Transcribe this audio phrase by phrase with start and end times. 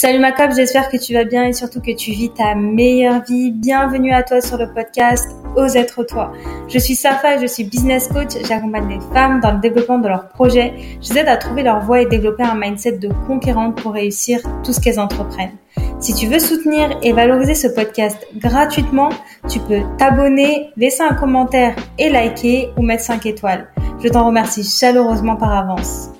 [0.00, 3.24] Salut ma cop, j'espère que tu vas bien et surtout que tu vis ta meilleure
[3.24, 3.50] vie.
[3.50, 6.30] Bienvenue à toi sur le podcast Ose être toi.
[6.68, 8.34] Je suis Safa et je suis business coach.
[8.46, 10.72] J'accompagne les femmes dans le développement de leurs projets.
[11.02, 14.38] Je les aide à trouver leur voie et développer un mindset de conquérante pour réussir
[14.62, 15.56] tout ce qu'elles entreprennent.
[15.98, 19.08] Si tu veux soutenir et valoriser ce podcast gratuitement,
[19.48, 23.66] tu peux t'abonner, laisser un commentaire et liker ou mettre 5 étoiles.
[24.00, 26.10] Je t'en remercie chaleureusement par avance.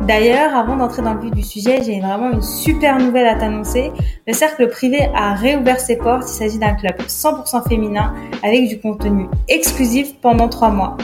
[0.00, 3.92] D'ailleurs, avant d'entrer dans le vif du sujet, j'ai vraiment une super nouvelle à t'annoncer.
[4.26, 6.24] Le cercle privé a réouvert ses portes.
[6.26, 10.96] Il s'agit d'un club 100% féminin avec du contenu exclusif pendant trois mois.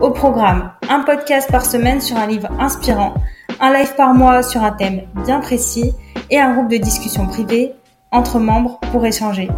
[0.00, 3.14] Au programme, un podcast par semaine sur un livre inspirant,
[3.60, 5.92] un live par mois sur un thème bien précis
[6.30, 7.72] et un groupe de discussion privée
[8.10, 9.48] entre membres pour échanger.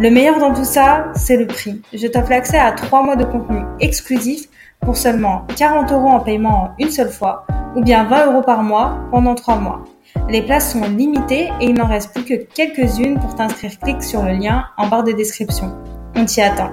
[0.00, 1.80] Le meilleur dans tout ça, c'est le prix.
[1.92, 4.48] Je t'offre l'accès à trois mois de contenu exclusif
[4.80, 8.62] pour seulement 40 euros en paiement en une seule fois ou bien 20 euros par
[8.62, 9.84] mois pendant 3 mois.
[10.28, 13.78] Les places sont limitées et il n'en reste plus que quelques-unes pour t'inscrire.
[13.78, 15.72] Clique sur le lien en barre de description.
[16.16, 16.70] On t'y attend.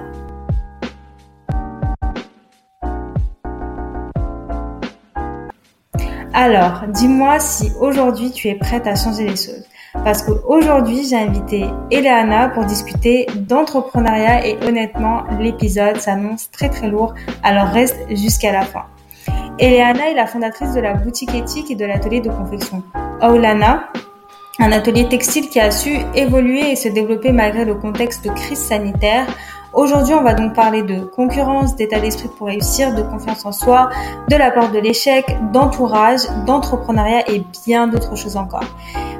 [6.40, 9.64] Alors, dis-moi si aujourd'hui tu es prête à changer les choses.
[10.04, 17.12] Parce qu'aujourd'hui, j'ai invité Eleana pour discuter d'entrepreneuriat et honnêtement, l'épisode s'annonce très très lourd.
[17.42, 18.84] Alors reste jusqu'à la fin.
[19.58, 22.84] Eleana est la fondatrice de la boutique éthique et de l'atelier de confection
[23.20, 23.88] Aulana,
[24.60, 28.60] un atelier textile qui a su évoluer et se développer malgré le contexte de crise
[28.60, 29.26] sanitaire.
[29.78, 33.90] Aujourd'hui, on va donc parler de concurrence, d'état d'esprit pour réussir, de confiance en soi,
[34.28, 38.64] de la peur de l'échec, d'entourage, d'entrepreneuriat et bien d'autres choses encore.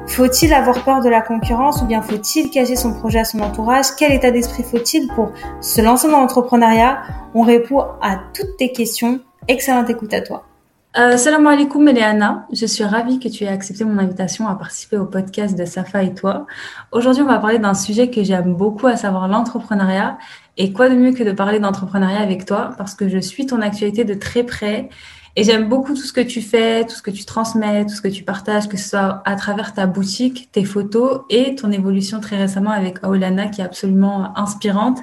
[0.05, 3.85] Faut-il avoir peur de la concurrence ou bien faut-il cacher son projet à son entourage?
[3.97, 7.03] Quel état d'esprit faut-il pour se lancer dans l'entrepreneuriat?
[7.33, 10.48] On répond à toutes tes questions Excellente écoute à toi.
[10.97, 14.97] Euh, salam alaikum Eliana, je suis ravie que tu aies accepté mon invitation à participer
[14.97, 16.47] au podcast de Safa et toi.
[16.91, 20.17] Aujourd'hui, on va parler d'un sujet que j'aime beaucoup, à savoir l'entrepreneuriat.
[20.57, 23.61] Et quoi de mieux que de parler d'entrepreneuriat avec toi, parce que je suis ton
[23.61, 24.89] actualité de très près
[25.35, 28.01] et j'aime beaucoup tout ce que tu fais, tout ce que tu transmets, tout ce
[28.01, 32.19] que tu partages, que ce soit à travers ta boutique, tes photos et ton évolution
[32.19, 34.99] très récemment avec Aulana qui est absolument inspirante.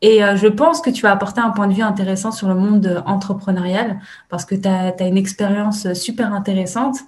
[0.00, 2.54] Et euh, je pense que tu vas apporter un point de vue intéressant sur le
[2.54, 3.98] monde entrepreneurial
[4.28, 6.98] parce que tu as, une expérience super intéressante.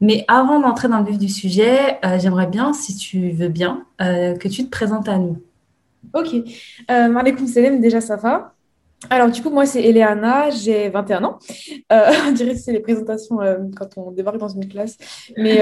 [0.00, 3.86] Mais avant d'entrer dans le vif du sujet, euh, j'aimerais bien, si tu veux bien,
[4.00, 5.42] euh, que tu te présentes à nous.
[6.12, 6.34] Ok.
[6.90, 8.52] Euh, Selem, déjà ça va.
[9.10, 11.38] Alors, du coup, moi, c'est Eleana, j'ai 21 ans.
[11.90, 13.38] on dirait que c'est les présentations
[13.76, 14.96] quand on débarque dans une classe.
[15.36, 15.60] Mais,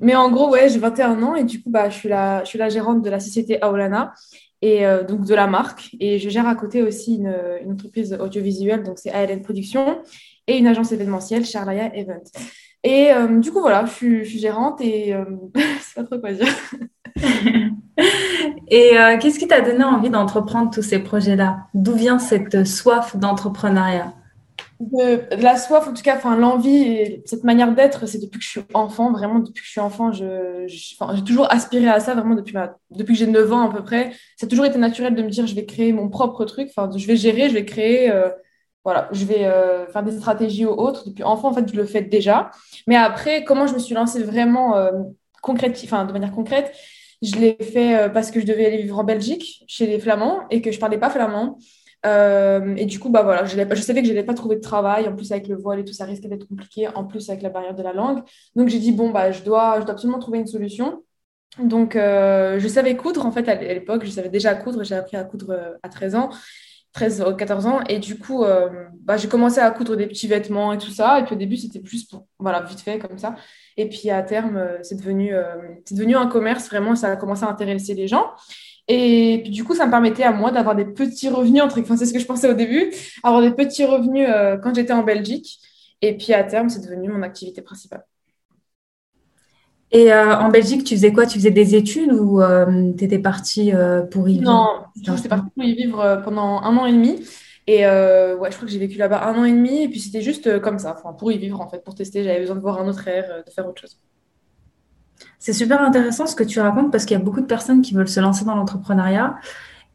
[0.00, 2.48] mais en gros, ouais, j'ai 21 ans et du coup, bah, je, suis la, je
[2.48, 4.14] suis la gérante de la société Aulana
[4.62, 5.90] et euh, donc de la marque.
[6.00, 9.98] Et je gère à côté aussi une, entreprise audiovisuelle, donc c'est ALN Production,
[10.46, 12.22] et une agence événementielle, Charlaya Event.
[12.84, 15.24] Et euh, du coup, voilà, je suis, gérante et euh,
[15.80, 16.46] c'est pas trop quoi dire.
[18.68, 21.66] et qu'est-ce qui t'a donné envie d'entreprendre tous ces projets-là?
[21.74, 24.14] D'où vient cette soif d'entrepreneuriat?
[24.80, 28.44] De, la soif, en tout cas, enfin l'envie et cette manière d'être, c'est depuis que
[28.44, 32.36] je suis enfant, vraiment depuis que je suis enfant, j'ai toujours aspiré à ça, vraiment
[32.36, 32.54] depuis,
[32.90, 34.12] depuis que j'ai 9 ans à peu près.
[34.36, 36.90] Ça a toujours été naturel de me dire, je vais créer mon propre truc, enfin,
[36.96, 38.28] je vais gérer, je vais créer, euh,
[38.84, 41.08] voilà, je vais euh, faire des stratégies ou autres.
[41.08, 42.50] Depuis enfant, en fait, je le fais déjà.
[42.86, 46.72] Mais après, comment je me suis lancée vraiment euh, de manière concrète,
[47.22, 50.60] je l'ai fait parce que je devais aller vivre en Belgique, chez les Flamands, et
[50.60, 51.58] que je parlais pas flamand.
[52.06, 55.08] Euh, et du coup, bah voilà, je, savais que je n'allais pas trouver de travail.
[55.08, 56.88] En plus, avec le voile et tout, ça risquait d'être compliqué.
[56.88, 58.22] En plus, avec la barrière de la langue.
[58.54, 61.02] Donc, j'ai dit, bon, bah, je dois, absolument trouver une solution.
[61.58, 64.04] Donc, euh, je savais coudre, en fait, à l'époque.
[64.04, 64.84] Je savais déjà coudre.
[64.84, 66.30] J'ai appris à coudre euh, à 13 ans.
[66.92, 67.80] 13 ou 14 ans.
[67.88, 68.44] Et du coup,
[69.02, 71.20] bah, j'ai commencé à coudre des petits vêtements et tout ça.
[71.20, 73.36] Et puis au début, c'était plus pour, voilà, vite fait comme ça.
[73.76, 75.32] Et puis à terme, c'est devenu,
[75.84, 76.66] c'est devenu un commerce.
[76.68, 78.32] Vraiment, ça a commencé à intéresser les gens.
[78.88, 81.80] Et puis, du coup, ça me permettait à moi d'avoir des petits revenus, entre...
[81.80, 82.90] enfin, c'est ce que je pensais au début,
[83.22, 85.60] avoir des petits revenus euh, quand j'étais en Belgique.
[86.00, 88.04] Et puis, à terme, c'est devenu mon activité principale.
[89.90, 91.26] Et euh, en Belgique, tu faisais quoi?
[91.26, 93.72] Tu faisais des études ou euh, tu étais partie
[94.10, 94.50] pour y vivre?
[94.50, 94.84] Non,
[95.16, 97.20] j'étais partie pour y vivre pendant un an et demi.
[97.66, 99.82] Et ouais, je crois que j'ai vécu là-bas un an et demi.
[99.82, 102.22] Et puis, c'était juste comme ça, enfin, pour y vivre, en fait, pour tester.
[102.22, 103.98] J'avais besoin de voir un autre air, de faire autre chose.
[105.38, 107.94] C'est super intéressant ce que tu racontes parce qu'il y a beaucoup de personnes qui
[107.94, 109.36] veulent se lancer dans l'entrepreneuriat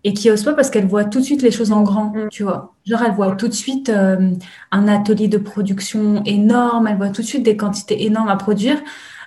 [0.03, 2.29] et qui osent pas parce qu'elles voient tout de suite les choses en grand, mm.
[2.29, 2.73] tu vois.
[2.85, 4.31] Genre, elles voient tout de suite euh,
[4.71, 8.77] un atelier de production énorme, elles voient tout de suite des quantités énormes à produire,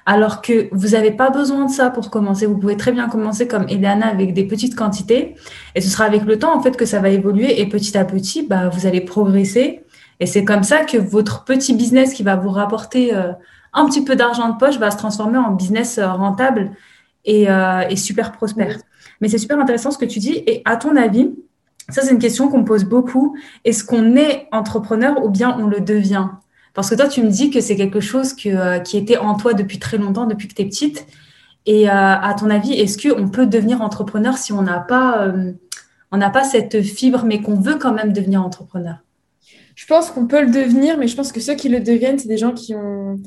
[0.05, 2.47] alors que vous n'avez pas besoin de ça pour commencer.
[2.47, 5.35] Vous pouvez très bien commencer comme Eliana avec des petites quantités
[5.75, 8.05] et ce sera avec le temps, en fait, que ça va évoluer et petit à
[8.05, 9.83] petit, bah, vous allez progresser.
[10.21, 13.33] Et c'est comme ça que votre petit business qui va vous rapporter euh,
[13.77, 16.73] un petit peu d'argent de poche va se transformer en business rentable
[17.25, 17.47] et,
[17.89, 18.79] et super prospère.
[19.21, 20.43] Mais c'est super intéressant ce que tu dis.
[20.47, 21.31] Et à ton avis,
[21.89, 23.37] ça, c'est une question qu'on pose beaucoup.
[23.65, 26.29] Est-ce qu'on est entrepreneur ou bien on le devient?
[26.75, 29.55] Parce que toi, tu me dis que c'est quelque chose que, qui était en toi
[29.55, 31.07] depuis très longtemps, depuis que tu es petite.
[31.65, 35.33] Et à ton avis, est-ce qu'on peut devenir entrepreneur si on n'a pas
[36.13, 38.97] on n'a pas cette fibre, mais qu'on veut quand même devenir entrepreneur?
[39.75, 42.29] Je pense qu'on peut le devenir, mais je pense que ceux qui le deviennent, c'est
[42.29, 43.21] des gens qui ont.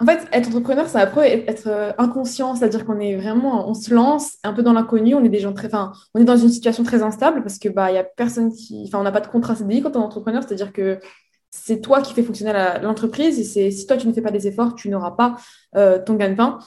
[0.00, 3.92] En fait, être entrepreneur, ça peut être euh, inconscient, c'est-à-dire qu'on est vraiment, on se
[3.92, 6.48] lance un peu dans l'inconnu, on est des gens très, enfin, on est dans une
[6.48, 9.26] situation très instable parce que bah, y a personne qui, enfin, on n'a pas de
[9.26, 10.98] contrat CDI quand on est entrepreneur, c'est-à-dire que
[11.50, 14.46] c'est toi qui fais fonctionner l'entreprise et c'est si toi tu ne fais pas des
[14.46, 15.36] efforts, tu n'auras pas
[15.76, 16.58] euh, ton gagne-pain.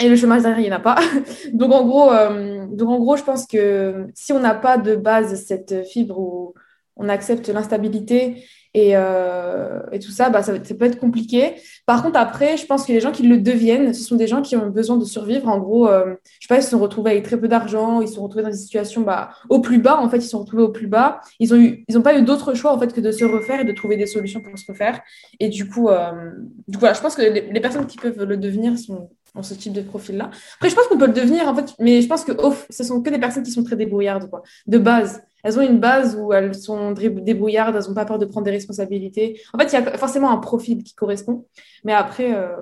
[0.00, 0.96] Et le chômage derrière, il n'y en a pas.
[1.52, 5.34] donc, en euh, donc, en gros, je pense que si on n'a pas de base
[5.44, 6.54] cette fibre où
[6.96, 11.56] on accepte l'instabilité et, euh, et, tout ça, bah, ça, peut être compliqué.
[11.86, 14.42] Par contre, après, je pense que les gens qui le deviennent, ce sont des gens
[14.42, 15.48] qui ont besoin de survivre.
[15.48, 18.08] En gros, euh, je sais pas, ils se sont retrouvés avec très peu d'argent, ils
[18.08, 19.98] se sont retrouvés dans des situations bah, au plus bas.
[19.98, 21.20] En fait, ils se sont retrouvés au plus bas.
[21.40, 23.96] Ils n'ont pas eu d'autre choix en fait que de se refaire et de trouver
[23.96, 25.00] des solutions pour se refaire.
[25.40, 29.10] Et du coup, coup voilà, je pense que les, personnes qui peuvent le devenir sont
[29.34, 30.30] dans ce type de profil-là.
[30.56, 32.84] Après, je pense qu'on peut le devenir, en fait, mais je pense que oh, ce
[32.84, 35.22] sont que des personnes qui sont très débrouillardes, quoi, de base.
[35.42, 38.50] Elles ont une base où elles sont débrouillardes, elles n'ont pas peur de prendre des
[38.50, 39.40] responsabilités.
[39.52, 41.46] En fait, il y a forcément un profil qui correspond,
[41.84, 42.54] mais après, euh,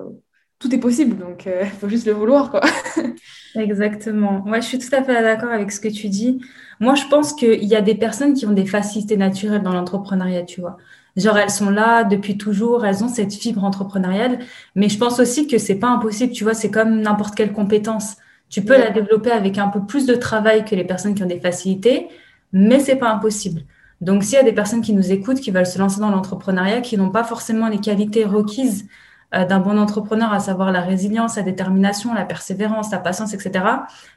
[0.59, 2.61] tout est possible, donc il euh, faut juste le vouloir, quoi.
[3.55, 4.43] Exactement.
[4.45, 6.41] Ouais, je suis tout à fait d'accord avec ce que tu dis.
[6.81, 10.45] Moi, je pense qu'il y a des personnes qui ont des facilités naturelles dans l'entrepreneuriat,
[10.45, 10.77] tu vois.
[11.17, 14.39] Genre, elles sont là depuis toujours, elles ont cette fibre entrepreneuriale.
[14.75, 18.17] Mais je pense aussi que c'est pas impossible, tu vois, c'est comme n'importe quelle compétence.
[18.51, 21.27] Tu peux la développer avec un peu plus de travail que les personnes qui ont
[21.27, 22.09] des facilités,
[22.53, 23.63] mais c'est pas impossible.
[24.01, 26.81] Donc, s'il y a des personnes qui nous écoutent, qui veulent se lancer dans l'entrepreneuriat,
[26.81, 28.87] qui n'ont pas forcément les qualités requises
[29.35, 33.65] euh, d'un bon entrepreneur, à savoir la résilience, la détermination, la persévérance, la patience, etc.,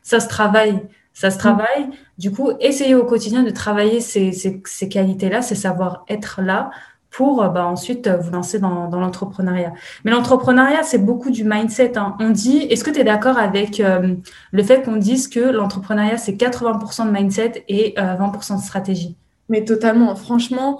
[0.03, 0.81] ça se travaille.
[1.13, 1.89] Ça se travaille.
[2.17, 6.71] Du coup, essayez au quotidien de travailler ces, ces, ces qualités-là, ces savoir-être là,
[7.11, 9.73] pour euh, bah, ensuite euh, vous lancer dans, dans l'entrepreneuriat.
[10.03, 11.97] Mais l'entrepreneuriat, c'est beaucoup du mindset.
[11.97, 12.15] Hein.
[12.19, 14.15] On dit, est-ce que tu es d'accord avec euh,
[14.51, 19.17] le fait qu'on dise que l'entrepreneuriat, c'est 80% de mindset et 20% de stratégie?
[19.49, 20.15] Mais totalement.
[20.15, 20.79] Franchement,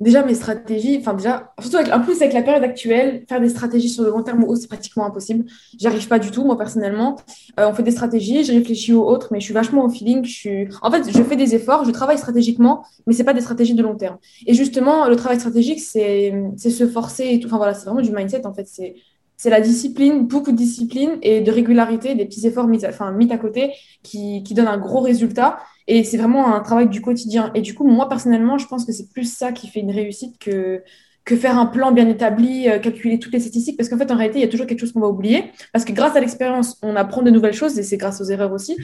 [0.00, 3.48] déjà mes stratégies, enfin déjà, surtout avec, en plus avec la période actuelle, faire des
[3.48, 5.44] stratégies sur le long terme c'est pratiquement impossible.
[5.78, 7.16] J'arrive pas du tout, moi personnellement.
[7.58, 10.24] Euh, on fait des stratégies, je réfléchis aux autres, mais je suis vachement au feeling.
[10.24, 10.68] Je suis...
[10.82, 13.82] En fait, je fais des efforts, je travaille stratégiquement, mais c'est pas des stratégies de
[13.82, 14.18] long terme.
[14.46, 17.46] Et justement, le travail stratégique, c'est se forcer et tout.
[17.46, 18.66] Enfin voilà, c'est vraiment du mindset en fait.
[18.66, 18.96] C'est
[19.44, 23.12] c'est la discipline, beaucoup de discipline et de régularité, des petits efforts mis à, enfin,
[23.12, 25.58] mis à côté qui, qui donnent un gros résultat.
[25.86, 27.50] Et c'est vraiment un travail du quotidien.
[27.54, 30.38] Et du coup, moi, personnellement, je pense que c'est plus ça qui fait une réussite
[30.38, 30.82] que,
[31.26, 33.76] que faire un plan bien établi, euh, calculer toutes les statistiques.
[33.76, 35.52] Parce qu'en fait, en réalité, il y a toujours quelque chose qu'on va oublier.
[35.74, 38.52] Parce que grâce à l'expérience, on apprend de nouvelles choses et c'est grâce aux erreurs
[38.52, 38.78] aussi.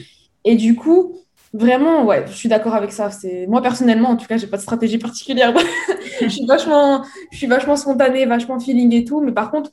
[0.45, 1.15] Et du coup,
[1.53, 3.11] Vraiment, ouais, je suis d'accord avec ça.
[3.11, 5.53] C'est moi personnellement, en tout cas, j'ai pas de stratégie particulière.
[6.21, 9.19] je suis vachement, je suis vachement spontanée, vachement feeling et tout.
[9.19, 9.69] Mais par contre,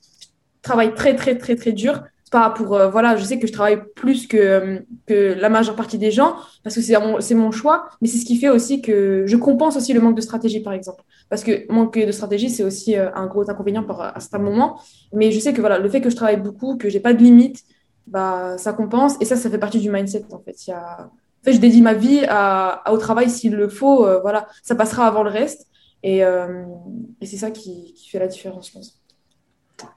[0.63, 2.03] travaille très, très, très, très dur.
[2.31, 5.75] Pas pour, euh, voilà, je sais que je travaille plus que, euh, que la majeure
[5.75, 8.83] partie des gens parce que c'est mon, mon choix, mais c'est ce qui fait aussi
[8.83, 11.05] que je compense aussi le manque de stratégie, par exemple.
[11.31, 14.79] Parce que manque de stratégie, c'est aussi euh, un gros inconvénient par, à certains moments.
[15.15, 17.23] Mais je sais que voilà, le fait que je travaille beaucoup, que j'ai pas de
[17.23, 17.63] limite,
[18.07, 19.15] bah, ça compense.
[19.23, 20.67] Et ça, ça fait partie du mindset, en fait.
[20.67, 21.09] Il y a...
[21.09, 24.07] En fait, je dédie ma vie à, au travail s'il le faut.
[24.21, 25.67] voilà, ça passera avant le reste.
[26.03, 29.01] Et, et c'est ça qui, qui fait la différence, je pense.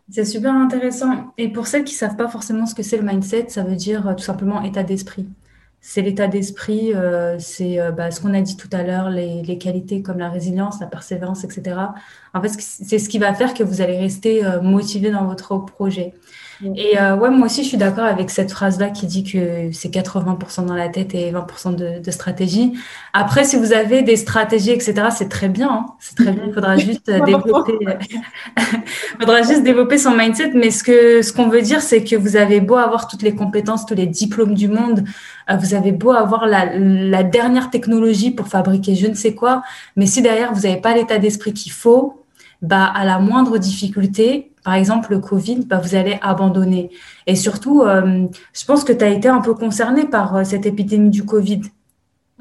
[0.09, 1.33] C'est super intéressant.
[1.37, 3.75] Et pour celles qui ne savent pas forcément ce que c'est le mindset, ça veut
[3.75, 5.27] dire euh, tout simplement état d'esprit.
[5.79, 9.41] C'est l'état d'esprit, euh, c'est euh, bah, ce qu'on a dit tout à l'heure, les,
[9.41, 11.75] les, qualités comme la résilience, la persévérance, etc.
[12.33, 16.13] En fait, c'est ce qui va faire que vous allez rester motivé dans votre projet.
[16.75, 19.89] Et euh, ouais, moi aussi, je suis d'accord avec cette phrase-là qui dit que c'est
[19.89, 22.73] 80% dans la tête et 20% de, de, stratégie.
[23.13, 25.71] Après, si vous avez des stratégies, etc., c'est très bien.
[25.71, 25.85] Hein.
[25.99, 26.43] C'est très bien.
[26.47, 27.73] Il faudra juste développer,
[29.19, 30.51] faudra juste développer son mindset.
[30.53, 33.33] Mais ce que ce qu'on veut dire, c'est que vous avez beau avoir toutes les
[33.33, 35.03] compétences, tous les diplômes du monde,
[35.49, 39.63] euh, vous avez beau avoir la, la dernière technologie pour fabriquer je ne sais quoi,
[39.95, 42.20] mais si derrière vous n'avez pas l'état d'esprit qu'il faut,
[42.61, 46.91] bah à la moindre difficulté, par exemple le Covid, bah, vous allez abandonner.
[47.27, 50.65] Et surtout, euh, je pense que tu as été un peu concerné par euh, cette
[50.65, 51.61] épidémie du Covid.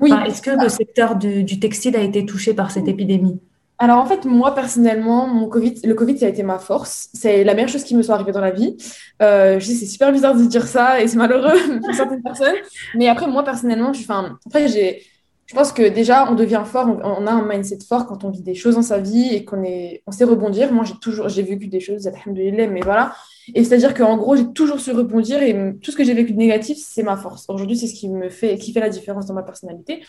[0.00, 0.12] Oui.
[0.26, 3.38] Est-ce que le secteur du, textile a été touché par cette épidémie?
[3.78, 7.08] Alors en fait, moi personnellement, mon COVID, le Covid, ça a été ma force.
[7.14, 8.76] C'est la meilleure chose qui me soit arrivée dans la vie.
[9.22, 12.56] Euh, je sais, c'est super bizarre de dire ça et c'est malheureux pour certaines personnes.
[12.94, 15.02] Mais après, moi personnellement, je, enfin, après, j'ai,
[15.50, 18.40] je pense que déjà, on devient fort, on, a un mindset fort quand on vit
[18.40, 20.72] des choses dans sa vie et qu'on est, on sait rebondir.
[20.72, 23.16] Moi, j'ai toujours, j'ai vécu des choses, mais voilà.
[23.52, 26.38] Et c'est-à-dire qu'en gros, j'ai toujours su rebondir et tout ce que j'ai vécu de
[26.38, 27.46] négatif, c'est ma force.
[27.48, 30.04] Aujourd'hui, c'est ce qui me fait, qui fait la différence dans ma personnalité.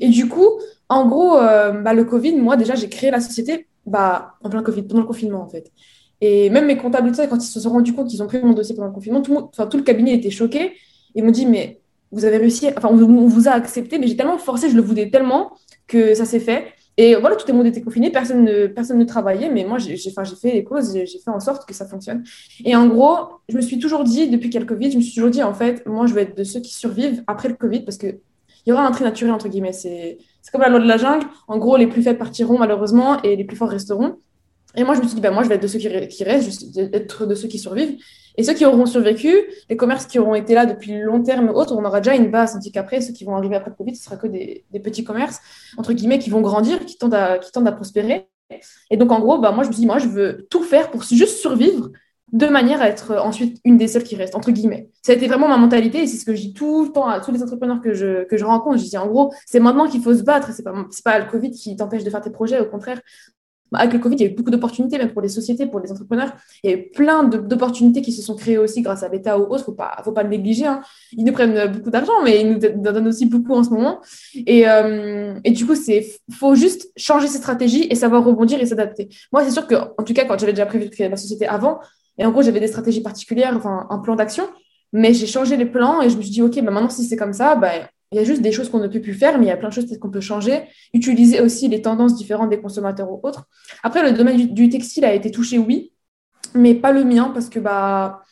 [0.00, 3.66] Et du coup, en gros, euh, bah, le Covid, moi, déjà, j'ai créé la société
[3.86, 5.72] bah, en plein Covid, pendant le confinement, en fait.
[6.20, 8.76] Et même mes comptables, quand ils se sont rendus compte qu'ils ont pris mon dossier
[8.76, 10.74] pendant le confinement, tout, tout le cabinet était choqué.
[11.16, 11.80] Ils m'ont dit, mais
[12.14, 15.10] vous avez réussi, enfin, on, vous a accepté, mais j'ai tellement forcé, je le voulais
[15.10, 15.52] tellement
[15.86, 16.66] que ça s'est fait.
[16.96, 19.96] Et voilà, tout le monde était confiné, personne ne, personne ne travaillait, mais moi, j'ai
[19.96, 22.22] fait les causes, j'ai fait en sorte que ça fonctionne.
[22.64, 25.02] Et en gros, je me suis toujours dit, depuis qu'il y le Covid, je me
[25.02, 27.54] suis toujours dit, en fait, moi, je vais être de ceux qui survivent après le
[27.54, 28.20] Covid, parce qu'il
[28.66, 29.72] y aura un trait naturel, entre guillemets.
[29.72, 30.18] C'est
[30.52, 31.26] comme la loi de la jungle.
[31.48, 34.18] En gros, les plus faibles partiront, malheureusement, et les plus forts resteront.
[34.76, 36.78] Et moi, je me suis dit, ben, moi, je vais être de ceux qui, restent,
[36.92, 37.96] être de ceux qui survivent.
[38.36, 39.32] Et ceux qui auront survécu,
[39.68, 42.54] les commerces qui auront été là depuis long terme autres, on aura déjà une base,
[42.54, 45.40] tandis qu'après, ceux qui vont arriver après le Covid, ce sera que des, petits commerces,
[45.76, 48.28] entre guillemets, qui vont grandir, qui tendent à, prospérer.
[48.90, 51.02] Et donc, en gros, bah, moi, je me dis, moi, je veux tout faire pour
[51.02, 51.90] juste survivre
[52.32, 54.90] de manière à être ensuite une des seules qui reste, entre guillemets.
[55.02, 57.06] Ça a été vraiment ma mentalité et c'est ce que je dis tout le temps
[57.06, 58.78] à tous les entrepreneurs que je, que je rencontre.
[58.78, 60.50] Je dis, en gros, c'est maintenant qu'il faut se battre.
[60.52, 60.74] C'est pas,
[61.04, 62.58] pas le Covid qui t'empêche de faire tes projets.
[62.58, 63.00] Au contraire,
[63.74, 65.90] avec le Covid, il y a eu beaucoup d'opportunités, même pour les sociétés, pour les
[65.90, 66.32] entrepreneurs.
[66.62, 69.42] Il y a eu plein d'opportunités qui se sont créées aussi grâce à l'État ou
[69.42, 69.64] autres.
[69.68, 70.66] Il ne faut pas, le négliger.
[70.66, 70.82] Hein.
[71.12, 74.00] Ils nous prennent beaucoup d'argent, mais ils nous donnent aussi beaucoup en ce moment.
[74.34, 79.08] Et, euh, du coup, il faut juste changer ses stratégies et savoir rebondir et s'adapter.
[79.32, 81.46] Moi, c'est sûr que, en tout cas, quand j'avais déjà prévu de créer ma société
[81.46, 81.80] avant,
[82.18, 84.48] et en gros, j'avais des stratégies particulières, enfin, un plan d'action,
[84.92, 87.16] mais j'ai changé les plans et je me suis dit, OK, bah, maintenant, si c'est
[87.16, 87.72] comme ça, bah,
[88.14, 89.56] il y a juste des choses qu'on ne peut plus faire, mais il y a
[89.56, 90.62] plein de choses qu'on peut changer.
[90.92, 93.48] Utiliser aussi les tendances différentes des consommateurs ou autres.
[93.82, 95.92] Après, le domaine du, textile a été touché, oui,
[96.54, 98.22] mais pas le mien, parce que bah,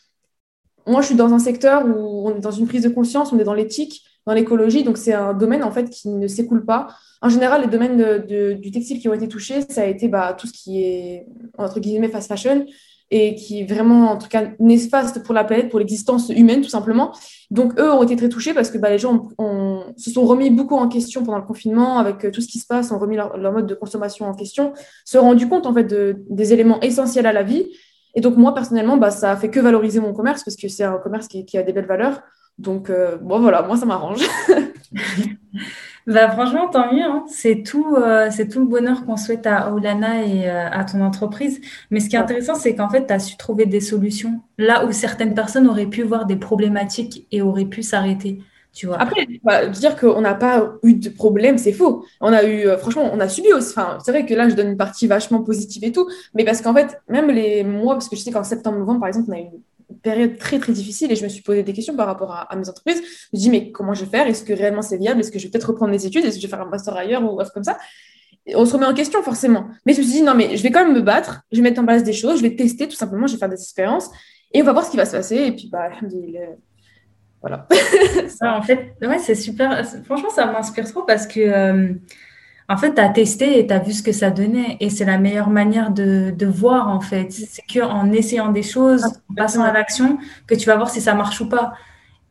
[0.86, 3.40] moi, je suis dans un secteur où on est dans une prise de conscience, on
[3.40, 6.86] est dans l'éthique, dans l'écologie, donc c'est un domaine en fait qui ne s'écoule pas.
[7.20, 10.46] En général, les domaines du textile qui ont été touchés, ça a été bah, tout
[10.46, 11.26] ce qui est
[11.58, 12.66] entre guillemets fast fashion,
[13.14, 16.70] et qui est vraiment, en tout cas, néfaste pour la planète, pour l'existence humaine, tout
[16.70, 17.12] simplement.
[17.50, 19.28] Donc, eux ont été très touchés parce que bah, les gens
[19.98, 22.66] se sont remis beaucoup en question pendant le confinement, avec euh, tout ce qui se
[22.66, 24.72] passe, ont remis leur, mode de consommation en question,
[25.04, 27.66] se rendu compte, en fait, de, des éléments essentiels à la vie.
[28.14, 30.84] Et donc, moi, personnellement, bah, ça a fait que valoriser mon commerce parce que c'est
[30.84, 32.22] un commerce qui, a des belles valeurs.
[32.56, 34.24] Donc, euh, bon, voilà, moi, ça m'arrange.
[36.06, 37.04] Bah, franchement, tant mieux.
[37.04, 37.24] Hein.
[37.28, 41.00] C'est tout, euh, c'est tout le bonheur qu'on souhaite à Olana et euh, à ton
[41.00, 41.60] entreprise.
[41.90, 44.84] Mais ce qui est intéressant, c'est qu'en fait, tu as su trouver des solutions là
[44.84, 48.40] où certaines personnes auraient pu voir des problématiques et auraient pu s'arrêter.
[48.72, 48.98] Tu vois.
[48.98, 52.06] Après, bah, dire qu'on n'a pas eu de problème, c'est faux.
[52.22, 53.70] On a eu, euh, franchement, on a subi aussi.
[53.70, 56.62] Enfin, c'est vrai que là, je donne une partie vachement positive et tout, mais parce
[56.62, 59.34] qu'en fait, même les mois, parce que je sais qu'en septembre, novembre, par exemple, on
[59.34, 59.50] a eu
[60.02, 62.68] période très très difficile et je me suis posé des questions par rapport à, mes
[62.68, 63.02] entreprises.
[63.32, 64.26] Je me dis mais comment je vais faire?
[64.26, 65.20] Est-ce que réellement c'est viable?
[65.20, 66.24] Est-ce que je vais peut-être reprendre mes études?
[66.24, 67.78] Est-ce que je vais faire un master ailleurs ou autre comme ça?
[68.54, 69.68] On se remet en question forcément.
[69.86, 71.62] Mais je me suis dit non mais je vais quand même me battre, je vais
[71.62, 74.10] mettre en place des choses, je vais tester tout simplement, je vais faire des expériences.
[74.52, 75.36] Et on va voir ce qui va se passer.
[75.36, 75.88] Et puis bah
[77.40, 77.66] voilà.
[78.42, 79.84] en fait, ouais, c'est super.
[80.04, 81.94] Franchement, ça m'inspire trop parce que euh,
[82.72, 84.78] en fait, tu as testé et tu as vu ce que ça donnait.
[84.80, 87.30] Et c'est la meilleure manière de, voir, en fait.
[87.30, 91.12] C'est qu'en essayant des choses, en passant à l'action, que tu vas voir si ça
[91.12, 91.74] marche ou pas.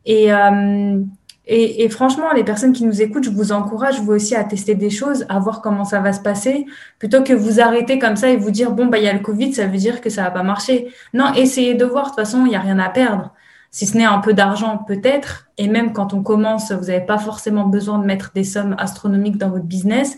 [0.08, 1.00] Euh,
[1.46, 4.74] et, et, franchement, les personnes qui nous écoutent, je vous encourage, vous aussi, à tester
[4.74, 6.66] des choses, à voir comment ça va se passer,
[6.98, 9.20] plutôt que vous arrêter comme ça et vous dire, bon, bah, il y a le
[9.20, 10.88] Covid, ça veut dire que ça va pas marcher.
[11.14, 12.06] Non, essayez de voir.
[12.06, 13.32] De toute façon, il n'y a rien à perdre
[13.72, 15.48] si ce n'est un peu d'argent peut-être.
[15.58, 19.38] Et même quand on commence, vous n'avez pas forcément besoin de mettre des sommes astronomiques
[19.38, 20.16] dans votre business.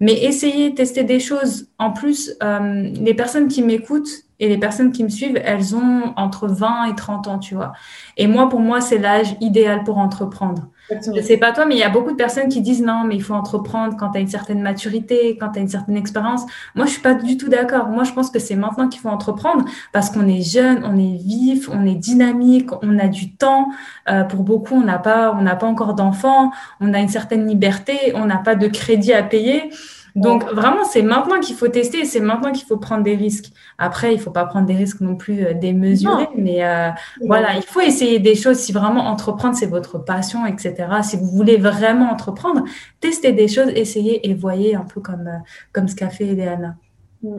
[0.00, 1.70] Mais essayez, tester des choses.
[1.78, 6.12] En plus, euh, les personnes qui m'écoutent et les personnes qui me suivent, elles ont
[6.16, 7.72] entre 20 et 30 ans, tu vois.
[8.18, 10.68] Et moi, pour moi, c'est l'âge idéal pour entreprendre.
[10.90, 13.02] Je ne sais pas toi, mais il y a beaucoup de personnes qui disent non,
[13.04, 15.96] mais il faut entreprendre quand tu as une certaine maturité, quand tu as une certaine
[15.96, 16.42] expérience.
[16.74, 17.88] Moi, je suis pas du tout d'accord.
[17.88, 21.16] Moi, je pense que c'est maintenant qu'il faut entreprendre parce qu'on est jeune, on est
[21.16, 23.68] vif, on est dynamique, on a du temps.
[24.08, 27.46] Euh, pour beaucoup, on n'a pas, on n'a pas encore d'enfants, on a une certaine
[27.46, 29.70] liberté, on n'a pas de crédit à payer.
[30.16, 33.52] Donc vraiment, c'est maintenant qu'il faut tester, c'est maintenant qu'il faut prendre des risques.
[33.76, 36.88] Après, il faut pas prendre des risques non plus euh, démesurés, mais euh,
[37.26, 38.56] voilà, il faut essayer des choses.
[38.56, 40.74] Si vraiment entreprendre, c'est votre passion, etc.
[41.02, 42.64] Si vous voulez vraiment entreprendre,
[43.00, 45.38] testez des choses, essayez et voyez un peu comme, euh,
[45.72, 46.76] comme ce qu'a fait Léana.
[47.22, 47.36] Mm.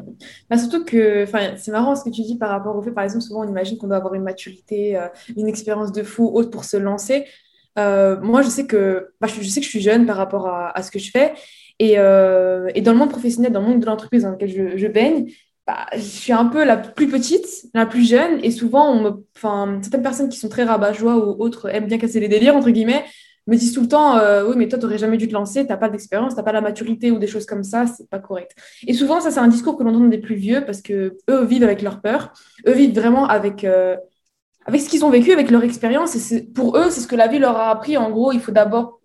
[0.48, 1.26] Bah surtout que
[1.58, 3.80] c'est marrant ce que tu dis par rapport au fait, par exemple, souvent on imagine
[3.80, 5.00] qu'on doit avoir une maturité,
[5.36, 7.26] une expérience de fou autre pour se lancer.
[7.76, 10.84] moi, je sais que bah, je, sais que je suis jeune par rapport à, à
[10.84, 11.34] ce que je fais
[11.80, 14.88] et, euh, et, dans le monde professionnel, dans le monde de l'entreprise dans lequel je,
[14.88, 15.32] baigne,
[15.66, 19.22] bah, je suis un peu la plus petite, la plus jeune, et souvent,
[19.82, 23.04] certaines personnes qui sont très rabat-joie ou autres aiment bien casser les délires, entre guillemets,
[23.48, 25.62] me disent tout le temps euh, Oui, mais toi, tu n'aurais jamais dû te lancer,
[25.62, 28.10] tu n'as pas d'expérience, tu n'as pas la maturité ou des choses comme ça, c'est
[28.10, 28.56] pas correct.
[28.86, 31.46] Et souvent, ça, c'est un discours que l'on entend des plus vieux parce que eux
[31.46, 32.34] vivent avec leur peur,
[32.68, 33.96] eux vivent vraiment avec, euh,
[34.66, 36.32] avec ce qu'ils ont vécu, avec leur expérience.
[36.32, 37.98] Et pour eux, c'est ce que la vie leur a appris.
[37.98, 39.00] En gros, il faut d'abord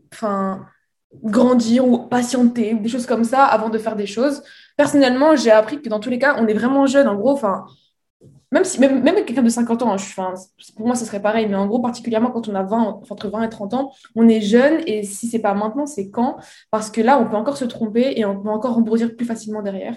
[1.22, 4.42] grandir ou patienter, des choses comme ça avant de faire des choses.
[4.76, 7.08] Personnellement, j'ai appris que dans tous les cas, on est vraiment jeune.
[7.08, 7.66] En gros, enfin
[8.52, 10.34] même si même, même quelqu'un de 50 ans, hein,
[10.76, 13.44] pour moi, ce serait pareil, mais en gros, particulièrement quand on a 20, entre 20
[13.44, 16.36] et 30 ans, on est jeune et si c'est pas maintenant, c'est quand?
[16.70, 19.62] Parce que là, on peut encore se tromper et on peut encore rebondir plus facilement
[19.62, 19.96] derrière.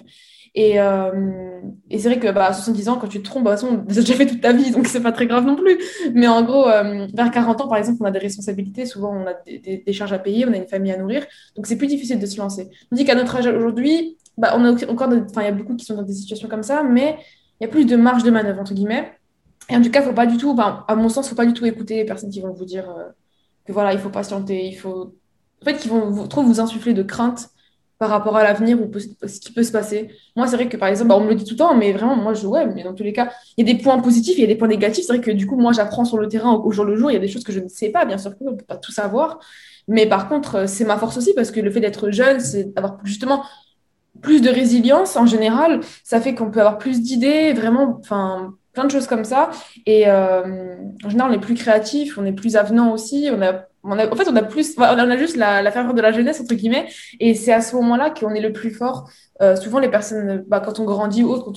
[0.56, 1.60] Et, euh,
[1.90, 3.68] et c'est vrai que bah, à 70 ans, quand tu te trompes, bah, de toute
[3.68, 5.78] façon, déjà fait toute ta vie, donc c'est pas très grave non plus.
[6.14, 9.26] Mais en gros, euh, vers 40 ans, par exemple, on a des responsabilités, souvent on
[9.26, 12.18] a des, charges à payer, on a une famille à nourrir, donc c'est plus difficile
[12.18, 12.70] de se lancer.
[12.90, 15.76] On dit qu'à notre âge aujourd'hui, bah, on a encore, enfin, il y a beaucoup
[15.76, 17.18] qui sont dans des situations comme ça, mais
[17.60, 19.12] il y a plus de marge de manœuvre, entre guillemets.
[19.68, 21.66] Et en tout cas, faut pas du tout, à mon sens, faut pas du tout
[21.66, 23.08] écouter les personnes qui vont vous dire euh,
[23.66, 25.14] que voilà, il faut patienter, il faut.
[25.62, 27.50] En fait, qui vont trop vous insuffler de crainte
[27.98, 30.08] par rapport à l'avenir ou ce qui peut se passer.
[30.34, 31.92] Moi, c'est vrai que par exemple, bah, on me le dit tout le temps, mais
[31.92, 34.36] vraiment, moi, je, ouais, mais dans tous les cas, il y a des points positifs,
[34.36, 35.04] il y a des points négatifs.
[35.06, 37.14] C'est vrai que du coup, moi, j'apprends sur le terrain au, jour le jour, il
[37.14, 38.76] y a des choses que je ne sais pas, bien sûr, on ne peut pas
[38.76, 39.38] tout savoir.
[39.88, 42.74] Mais par contre, euh, c'est ma force aussi parce que le fait d'être jeune, c'est
[42.74, 43.44] d'avoir justement
[44.20, 45.80] plus de résilience en général.
[46.04, 49.50] Ça fait qu'on peut avoir plus d'idées, vraiment, enfin, plein de choses comme ça.
[49.86, 53.28] Et euh, en général, on est plus créatif, on est plus avenant aussi.
[53.32, 56.00] On a, a, en fait, on a plus, on a juste la, la ferveur de
[56.00, 56.88] la jeunesse, entre guillemets.
[57.20, 59.08] Et c'est à ce moment-là qu'on est le plus fort.
[59.42, 61.52] Euh, souvent, les personnes, bah, quand on grandit ou autre,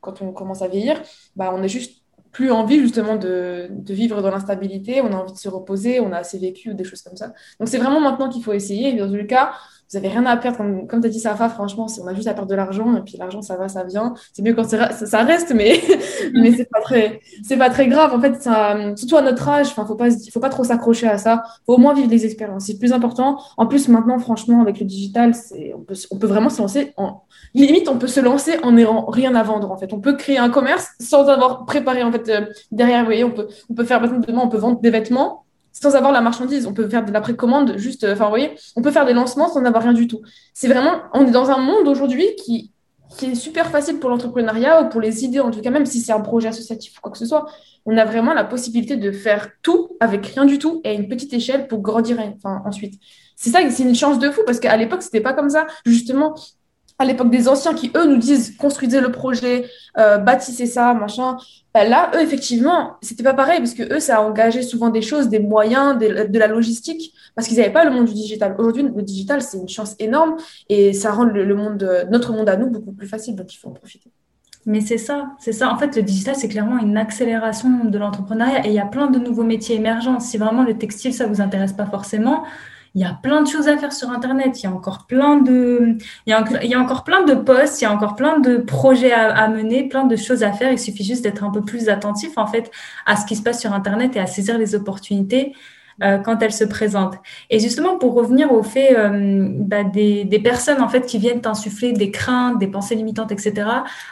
[0.00, 1.00] quand on, commence à vieillir,
[1.36, 5.38] bah, on est juste plus envie justement de, vivre dans l'instabilité, on a envie de
[5.38, 7.32] se reposer, on a assez vécu ou des choses comme ça.
[7.60, 8.88] Donc c'est vraiment maintenant qu'il faut essayer.
[8.88, 9.52] Et dans les cas,
[9.90, 10.56] vous n'avez rien à perdre.
[10.56, 12.96] Comme, comme tu as dit, Safa, franchement, on a juste à perdre de l'argent.
[12.96, 14.14] Et puis l'argent, ça va, ça vient.
[14.32, 15.80] C'est mieux quand ça, reste, mais,
[16.34, 17.20] mais c'est pas, très,
[17.58, 18.12] pas très grave.
[18.14, 18.48] En fait,
[18.96, 21.42] surtout à notre âge, ne faut pas, faut pas trop s'accrocher à ça.
[21.44, 22.66] Il faut au moins vivre des expériences.
[22.66, 23.38] C'est plus important.
[23.56, 25.32] En plus, maintenant, franchement, avec le digital,
[25.74, 26.92] on peut, vraiment se lancer.
[26.96, 27.22] En,
[27.54, 29.70] limite, on peut se lancer en n'ayant rien à vendre.
[29.70, 32.02] En fait, on peut créer un commerce sans avoir préparé.
[32.02, 34.80] En fait, euh, derrière, vous voyez, on peut, on peut faire, demain, on peut vendre
[34.80, 35.43] des vêtements
[35.74, 36.66] sans avoir la marchandise.
[36.66, 39.48] On peut faire de la précommande, juste, enfin, vous voyez, on peut faire des lancements
[39.48, 40.22] sans avoir rien du tout.
[40.54, 42.70] C'est vraiment, on est dans un monde aujourd'hui qui,
[43.22, 46.12] est super facile pour l'entrepreneuriat ou pour les idées, en tout cas, même si c'est
[46.12, 47.46] un projet associatif ou quoi que ce soit.
[47.86, 51.06] On a vraiment la possibilité de faire tout avec rien du tout et à une
[51.06, 52.18] petite échelle pour grandir
[52.64, 52.94] ensuite.
[53.36, 55.66] C'est ça, c'est une chance de fou parce qu'à l'époque, c'était pas comme ça.
[55.86, 56.34] Justement,
[56.98, 59.66] à l'époque des anciens qui, eux, nous disent construisez le projet,
[59.98, 61.36] euh, bâtissez ça, machin.
[61.74, 65.02] Ben là, eux, effectivement, c'était pas pareil parce que eux, ça a engagé souvent des
[65.02, 68.54] choses, des moyens, de la logistique, parce qu'ils n'avaient pas le monde du digital.
[68.58, 70.36] Aujourd'hui, le digital, c'est une chance énorme
[70.68, 73.68] et ça rend le, monde, notre monde à nous beaucoup plus facile, donc il faut
[73.68, 74.10] en profiter.
[74.66, 75.70] Mais c'est ça, c'est ça.
[75.70, 79.08] En fait, le digital, c'est clairement une accélération de l'entrepreneuriat et il y a plein
[79.08, 80.20] de nouveaux métiers émergents.
[80.20, 82.44] Si vraiment le textile, ça vous intéresse pas forcément,
[82.94, 84.62] il y a plein de choses à faire sur Internet.
[84.62, 87.34] Il y a encore plein de, il y a, il y a encore plein de
[87.34, 90.52] posts, il y a encore plein de projets à, à, mener, plein de choses à
[90.52, 90.70] faire.
[90.70, 92.70] Il suffit juste d'être un peu plus attentif, en fait,
[93.06, 95.54] à ce qui se passe sur Internet et à saisir les opportunités
[96.02, 97.14] euh, quand elles se présentent.
[97.50, 101.40] Et justement, pour revenir au fait euh, bah, des, des, personnes en fait qui viennent
[101.40, 103.68] t'insuffler des craintes, des pensées limitantes, etc.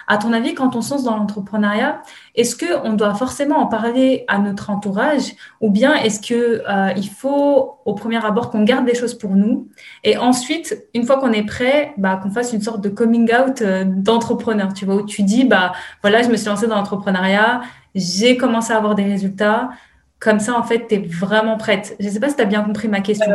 [0.06, 2.00] À ton avis, quand on se lance dans l'entrepreneuriat,
[2.36, 6.92] est-ce que on doit forcément en parler à notre entourage, ou bien est-ce que euh,
[6.96, 9.68] il faut au premier abord qu'on garde des choses pour nous,
[10.04, 13.62] et ensuite, une fois qu'on est prêt, bah, qu'on fasse une sorte de coming out
[13.62, 17.62] d'entrepreneur, tu vois, où tu dis bah voilà, je me suis lancé dans l'entrepreneuriat,
[17.94, 19.70] j'ai commencé à avoir des résultats.
[20.22, 21.96] Comme ça, en fait, tu es vraiment prête.
[21.98, 23.32] Je ne sais pas si tu as bien compris ma question.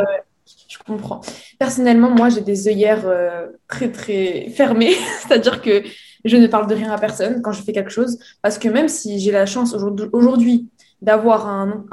[0.69, 1.19] Je comprends.
[1.59, 4.93] Personnellement, moi, j'ai des œillères euh, très, très fermées.
[5.19, 5.83] C'est-à-dire que
[6.23, 8.17] je ne parle de rien à personne quand je fais quelque chose.
[8.41, 9.75] Parce que même si j'ai la chance
[10.13, 10.69] aujourd'hui
[11.01, 11.85] d'avoir un,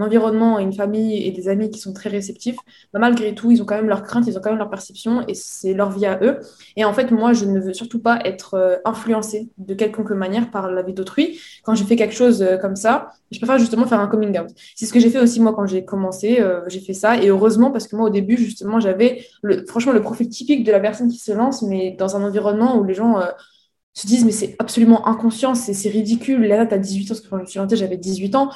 [0.00, 2.56] environnement, une famille et des amis qui sont très réceptifs,
[2.92, 5.24] bah, malgré tout, ils ont quand même leurs craintes, ils ont quand même leur perception
[5.26, 6.38] et c'est leur vie à eux.
[6.76, 10.50] Et en fait, moi, je ne veux surtout pas être euh, influencée de quelconque manière
[10.50, 11.40] par la vie d'autrui.
[11.64, 14.48] Quand je fais quelque chose euh, comme ça, je préfère justement faire un coming out.
[14.76, 17.16] C'est ce que j'ai fait aussi moi quand j'ai commencé, euh, j'ai fait ça.
[17.16, 19.24] Et heureusement, parce que moi, au début, justement, j'avais
[19.66, 22.84] franchement le profil typique de la personne qui se lance, mais dans un environnement où
[22.84, 23.20] les gens
[23.94, 26.42] se disent, mais c'est absolument inconscient, c'est ridicule.
[26.42, 28.50] Là, tu as 18 ans, parce que quand je suis j'avais 18 ans.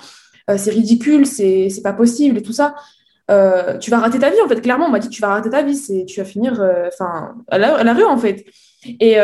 [0.49, 2.75] Euh, c'est ridicule, c'est pas possible et tout ça.
[3.31, 4.61] Euh, tu vas rater ta vie, en fait.
[4.61, 7.59] Clairement, on m'a dit, tu vas rater ta vie, tu vas finir euh, enfin à,
[7.59, 8.47] la, à, la, rue, en fait.
[9.01, 9.17] Et,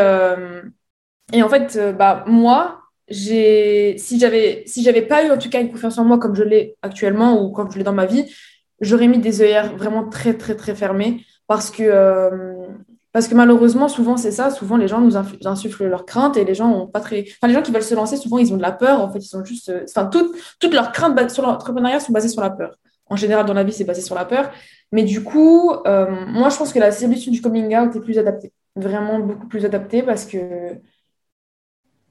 [1.33, 5.71] et en fait, bah, moi, si j'avais si j'avais pas eu, en tout cas, une
[5.71, 8.25] confiance en moi comme je l'ai actuellement ou comme je l'ai dans ma vie,
[8.81, 11.83] j'aurais mis des œillères vraiment très, très, très fermées parce que
[13.13, 14.49] parce que malheureusement, souvent, c'est ça.
[14.49, 17.21] Souvent, les gens nous insufflent leurs craintes et les gens ont pas très.
[17.21, 19.01] Enfin, les gens qui veulent se lancer, souvent, ils ont de la peur.
[19.01, 19.69] En fait, ils sont juste.
[19.69, 22.75] Euh, enfin, toutes, toutes leurs craintes sur l'entrepreneuriat sont basées sur la peur.
[23.07, 24.51] en général dans la vie, c'est basé sur la peur.
[24.91, 28.17] Mais du coup, euh, moi, je pense que la solution du coming out est plus
[28.17, 28.51] adaptée.
[28.75, 30.39] Vraiment beaucoup plus adaptée parce que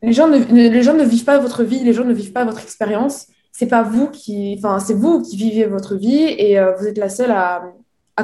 [0.02, 2.44] les gens ne, les gens ne vivent pas votre vie, les gens ne vivent pas
[2.44, 3.26] votre expérience.
[3.50, 6.98] C'est pas vous qui, enfin, c'est vous qui vivez votre vie et euh, vous êtes
[6.98, 7.72] la seule à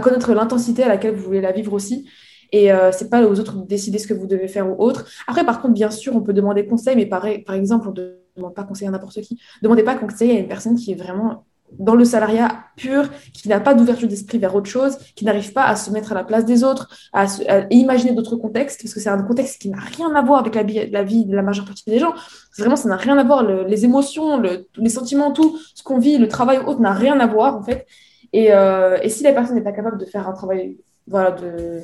[0.01, 2.09] connaître l'intensité à laquelle vous voulez la vivre aussi.
[2.53, 5.07] Et euh, c'est pas aux autres de décider ce que vous devez faire ou autre.
[5.27, 8.13] Après, par contre, bien sûr, on peut demander conseil, mais par, par exemple, on ne
[8.37, 9.39] demande pas conseil à n'importe qui.
[9.63, 11.45] Demandez pas conseil à une personne qui est vraiment
[11.79, 15.65] dans le salariat pur, qui n'a pas d'ouverture d'esprit vers autre chose, qui n'arrive pas
[15.65, 17.27] à se mettre à la place des autres, à,
[17.71, 20.63] imaginer d'autres contextes, parce que c'est un contexte qui n'a rien à voir avec la,
[20.63, 22.15] la, vie de la majeure partie des gens.
[22.57, 23.43] Vraiment, ça n'a rien à voir.
[23.43, 27.27] les émotions, les sentiments, tout ce qu'on vit, le travail ou autre n'a rien à
[27.27, 27.87] voir, en fait.
[28.33, 31.83] Et, euh, et si la personne n'est pas capable de faire un travail voilà, de,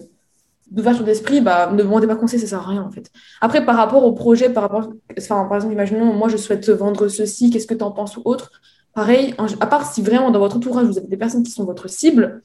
[0.70, 3.10] d'ouverture d'esprit, bah, ne demandez pas conseil, ça sert à rien en fait.
[3.40, 7.08] Après, par rapport au projet, par rapport, enfin, par exemple, imaginons, moi je souhaite vendre
[7.08, 8.50] ceci, qu'est-ce que tu en penses ou autre.
[8.94, 11.88] Pareil, à part si vraiment dans votre entourage vous avez des personnes qui sont votre
[11.88, 12.42] cible,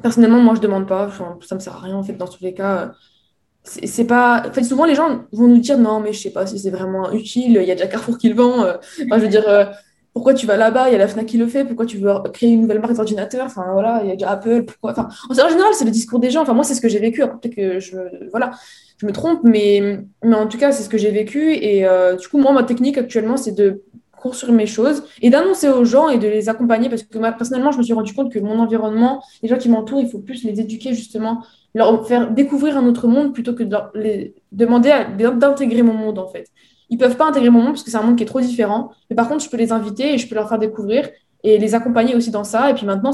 [0.00, 2.42] personnellement, moi je demande pas, enfin, ça me sert à rien en fait dans tous
[2.42, 2.92] les cas.
[3.64, 4.44] C'est pas.
[4.48, 6.70] En fait, souvent les gens vont nous dire non, mais je sais pas si c'est
[6.70, 8.64] vraiment utile, il y a déjà Carrefour qui le vend.
[8.64, 8.76] Euh.
[8.98, 9.44] Je veux dire.
[10.12, 10.88] Pourquoi tu vas là-bas?
[10.88, 11.64] Il y a la FNAC qui le fait.
[11.64, 13.46] Pourquoi tu veux créer une nouvelle marque d'ordinateur?
[13.46, 14.64] Enfin, voilà, il y a déjà Apple.
[14.64, 14.92] Pourquoi?
[14.92, 16.42] Enfin, en général, c'est le discours des gens.
[16.42, 17.22] Enfin, moi, c'est ce que j'ai vécu.
[17.22, 17.96] Peut-être que je,
[18.30, 18.50] voilà,
[18.98, 21.54] je me trompe, mais, mais en tout cas, c'est ce que j'ai vécu.
[21.54, 23.82] Et euh, du coup, moi, ma technique actuellement, c'est de
[24.22, 27.72] construire mes choses et d'annoncer aux gens et de les accompagner parce que moi, personnellement,
[27.72, 30.44] je me suis rendu compte que mon environnement, les gens qui m'entourent, il faut plus
[30.44, 31.42] les éduquer justement,
[31.74, 36.20] leur faire découvrir un autre monde plutôt que de leur, les demander d'intégrer mon monde
[36.20, 36.46] en fait.
[36.92, 38.92] Ils peuvent pas intégrer mon monde parce que c'est un monde qui est trop différent.
[39.08, 41.08] Mais par contre, je peux les inviter et je peux leur faire découvrir
[41.42, 42.68] et les accompagner aussi dans ça.
[42.68, 43.12] Et puis maintenant,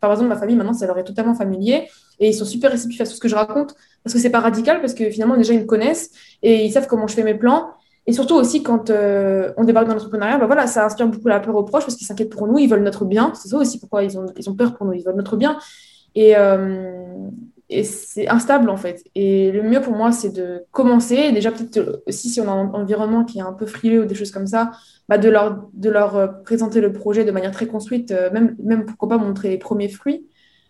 [0.00, 1.88] par exemple, ma famille, maintenant, ça leur est totalement familier
[2.18, 4.40] et ils sont super réceptifs à tout ce que je raconte parce que c'est pas
[4.40, 6.10] radical, parce que finalement, déjà, ils me connaissent
[6.42, 7.70] et ils savent comment je fais mes plans.
[8.08, 11.38] Et surtout aussi, quand euh, on débarque dans l'entrepreneuriat, bah voilà, ça inspire beaucoup la
[11.38, 13.30] peur aux proches parce qu'ils s'inquiètent pour nous, ils veulent notre bien.
[13.36, 15.56] C'est ça aussi pourquoi ils ont, ils ont peur pour nous, ils veulent notre bien.
[16.16, 17.28] Et, euh,
[17.70, 19.04] et c'est instable en fait.
[19.14, 21.30] Et le mieux pour moi, c'est de commencer.
[21.32, 24.16] Déjà, peut-être aussi si on a un environnement qui est un peu frileux ou des
[24.16, 24.72] choses comme ça,
[25.08, 28.56] bah de, leur, de leur euh, présenter le projet de manière très construite, euh, même,
[28.62, 30.26] même pourquoi pas montrer les premiers fruits.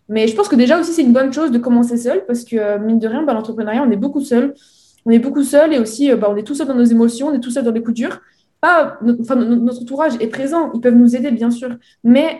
[0.09, 2.55] Mais je pense que déjà aussi, c'est une bonne chose de commencer seul parce que,
[2.55, 4.53] euh, mine de rien, bah, l'entrepreneuriat, on est beaucoup seul.
[5.05, 7.33] On est beaucoup seul et aussi, bah, on est tout seul dans nos émotions, on
[7.33, 8.21] est tout seul dans les coups durs.
[8.61, 11.69] Pas, enfin, notre entourage est présent, ils peuvent nous aider, bien sûr,
[12.03, 12.37] mais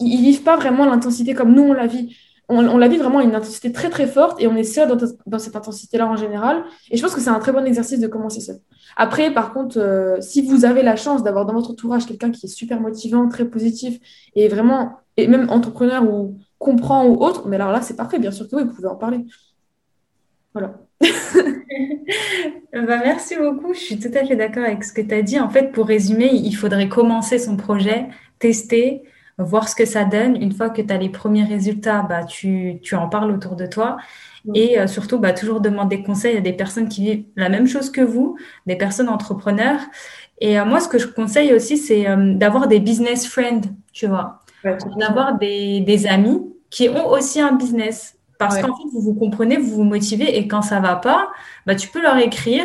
[0.00, 2.16] ils, ne vivent pas vraiment l'intensité comme nous, on la vit
[2.50, 4.88] on, la vit vraiment à une intensité très très forte et on est seul
[5.26, 6.64] dans, cette intensité-là en général.
[6.90, 8.58] Et je pense que c'est un très bon exercice de commencer seul.
[8.96, 12.46] Après, par contre, euh, si vous avez la chance d'avoir dans votre entourage quelqu'un qui
[12.46, 13.98] est super motivant, très positif
[14.34, 18.32] et vraiment, et même entrepreneur ou comprend ou autre, mais alors là, c'est parfait, bien
[18.32, 19.24] sûr que vous pouvez en parler.
[20.52, 20.74] Voilà.
[22.72, 23.72] bah, merci beaucoup.
[23.72, 25.38] Je suis tout à fait d'accord avec ce que tu as dit.
[25.38, 28.08] En fait, pour résumer, il faudrait commencer son projet,
[28.40, 29.04] tester,
[29.42, 30.40] voir ce que ça donne.
[30.40, 33.66] Une fois que tu as les premiers résultats, bah, tu, tu, en parles autour de
[33.66, 33.96] toi.
[34.54, 37.90] Et euh, surtout, bah, toujours demander conseil à des personnes qui vivent la même chose
[37.90, 39.80] que vous, des personnes entrepreneurs.
[40.40, 44.06] Et euh, moi, ce que je conseille aussi, c'est euh, d'avoir des business friends, tu
[44.06, 44.40] vois.
[44.98, 48.16] d'avoir des, des, amis qui ont aussi un business.
[48.38, 51.28] Parce qu'en fait, vous vous comprenez, vous vous motivez et quand ça va pas,
[51.66, 52.64] bah, tu peux leur écrire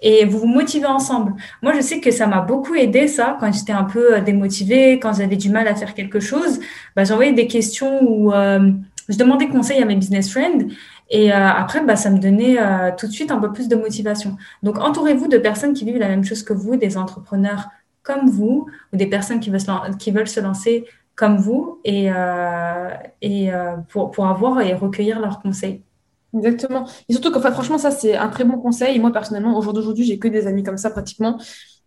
[0.00, 1.34] et vous vous motivez ensemble.
[1.62, 4.98] Moi, je sais que ça m'a beaucoup aidé, ça, quand j'étais un peu euh, démotivée,
[5.00, 6.60] quand j'avais du mal à faire quelque chose.
[6.94, 8.72] Bah, J'envoyais des questions où euh,
[9.08, 10.66] je demandais conseil à mes business friends.
[11.08, 12.56] Et euh, après, bah, ça me donnait
[12.96, 14.36] tout de suite un peu plus de motivation.
[14.62, 17.68] Donc, entourez-vous de personnes qui vivent la même chose que vous, des entrepreneurs
[18.02, 22.10] comme vous, ou des personnes qui veulent se, lancer comme vous, et,
[23.88, 25.82] pour avoir et recueillir leurs conseils.
[26.34, 26.86] Exactement.
[27.08, 28.98] Et surtout que, franchement, ça, c'est un très bon conseil.
[28.98, 31.38] Moi, personnellement, au jour d'aujourd'hui, j'ai que des amis comme ça, pratiquement.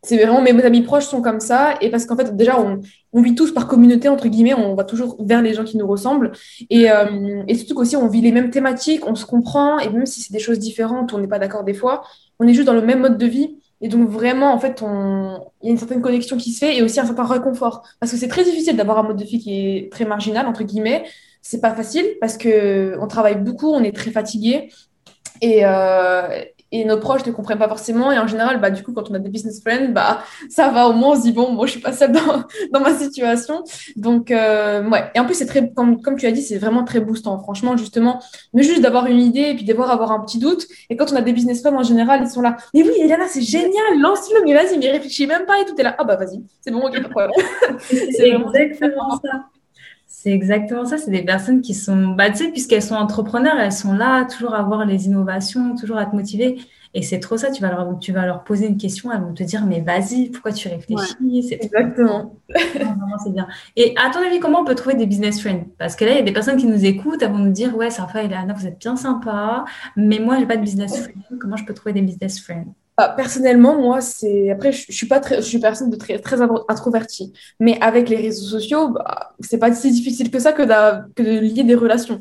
[0.01, 1.75] C'est vraiment, mes amis proches sont comme ça.
[1.81, 2.79] Et parce qu'en fait, déjà, on,
[3.11, 4.53] on, vit tous par communauté, entre guillemets.
[4.53, 6.31] On va toujours vers les gens qui nous ressemblent.
[6.69, 9.77] Et, euh, et surtout qu'aussi, on vit les mêmes thématiques, on se comprend.
[9.79, 12.03] Et même si c'est des choses différentes, on n'est pas d'accord des fois,
[12.39, 13.57] on est juste dans le même mode de vie.
[13.81, 15.39] Et donc, vraiment, en fait, on...
[15.61, 17.83] il y a une certaine connexion qui se fait et aussi un certain réconfort.
[17.99, 20.63] Parce que c'est très difficile d'avoir un mode de vie qui est très marginal, entre
[20.63, 21.03] guillemets
[21.41, 24.69] c'est pas facile parce que on travaille beaucoup, on est très fatigué
[25.41, 28.11] et, euh, et nos proches ne comprennent pas forcément.
[28.11, 30.87] Et en général, bah, du coup, quand on a des business friends, bah, ça va,
[30.87, 33.63] au moins on se dit, bon, moi, je suis pas seule dans, dans ma situation.
[33.95, 35.11] Donc, euh, ouais.
[35.15, 37.39] Et en plus, c'est très, comme, comme tu as dit, c'est vraiment très boostant.
[37.39, 38.21] Franchement, justement,
[38.53, 40.67] mais juste d'avoir une idée et puis d'avoir avoir un petit doute.
[40.89, 43.27] Et quand on a des business friends, en général, ils sont là, mais oui, Eliana,
[43.27, 45.95] c'est génial, lance-le, mais vas-y, mais réfléchis même pas et tout est là.
[45.97, 47.31] Ah, bah, vas-y, c'est bon, ok, pas de problème.
[47.81, 49.45] c'est exactement ça.
[50.21, 50.97] C'est exactement ça.
[50.97, 54.53] C'est des personnes qui sont, bah, tu sais, puisqu'elles sont entrepreneurs, elles sont là, toujours
[54.53, 56.59] à voir les innovations, toujours à te motiver.
[56.93, 57.51] Et c'est trop ça.
[57.51, 60.29] Tu vas, leur, tu vas leur poser une question, elles vont te dire, mais vas-y,
[60.29, 61.43] pourquoi tu réfléchis?
[61.47, 62.35] C'est Exactement.
[63.23, 63.47] c'est bien.
[63.77, 65.67] Et à ton avis, comment on peut trouver des business friends?
[65.77, 67.73] Parce que là, il y a des personnes qui nous écoutent, elles vont nous dire,
[67.77, 69.63] ouais, Sarfa et Anna, vous êtes bien sympas,
[69.95, 71.37] mais moi, j'ai pas de business friends.
[71.39, 72.75] Comment je peux trouver des business friends?
[73.07, 77.79] Personnellement, moi, c'est après, je, suis pas je suis personne de très très introvertie, mais
[77.81, 81.75] avec les réseaux sociaux, bah, c'est pas si difficile que ça que, de lier des
[81.75, 82.19] relations.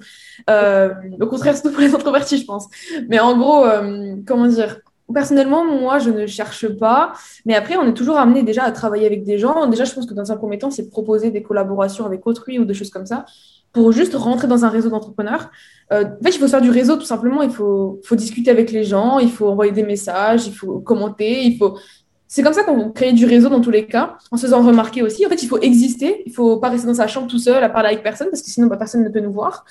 [0.48, 2.68] Euh, au contraire, surtout pour les introvertis, je pense.
[3.08, 4.80] Mais en gros, euh, comment dire?
[5.12, 7.14] Personnellement, moi, je ne cherche pas.
[7.46, 9.66] Mais après, on est toujours amené déjà à travailler avec des gens.
[9.66, 12.66] Déjà, je pense que dans un premier temps, c'est proposer des collaborations avec autrui ou
[12.66, 13.24] des choses comme ça
[13.72, 15.50] pour juste rentrer dans un réseau d'entrepreneurs.
[15.92, 17.42] Euh, en fait, il faut faire du réseau tout simplement.
[17.42, 21.44] Il faut, faut discuter avec les gens, il faut envoyer des messages, il faut commenter,
[21.44, 21.78] il faut.
[22.26, 25.02] C'est comme ça qu'on crée du réseau dans tous les cas, en se faisant remarquer
[25.02, 25.24] aussi.
[25.24, 26.22] En fait, il faut exister.
[26.26, 28.50] Il faut pas rester dans sa chambre tout seul à parler avec personne parce que
[28.50, 29.64] sinon, bah, personne ne peut nous voir.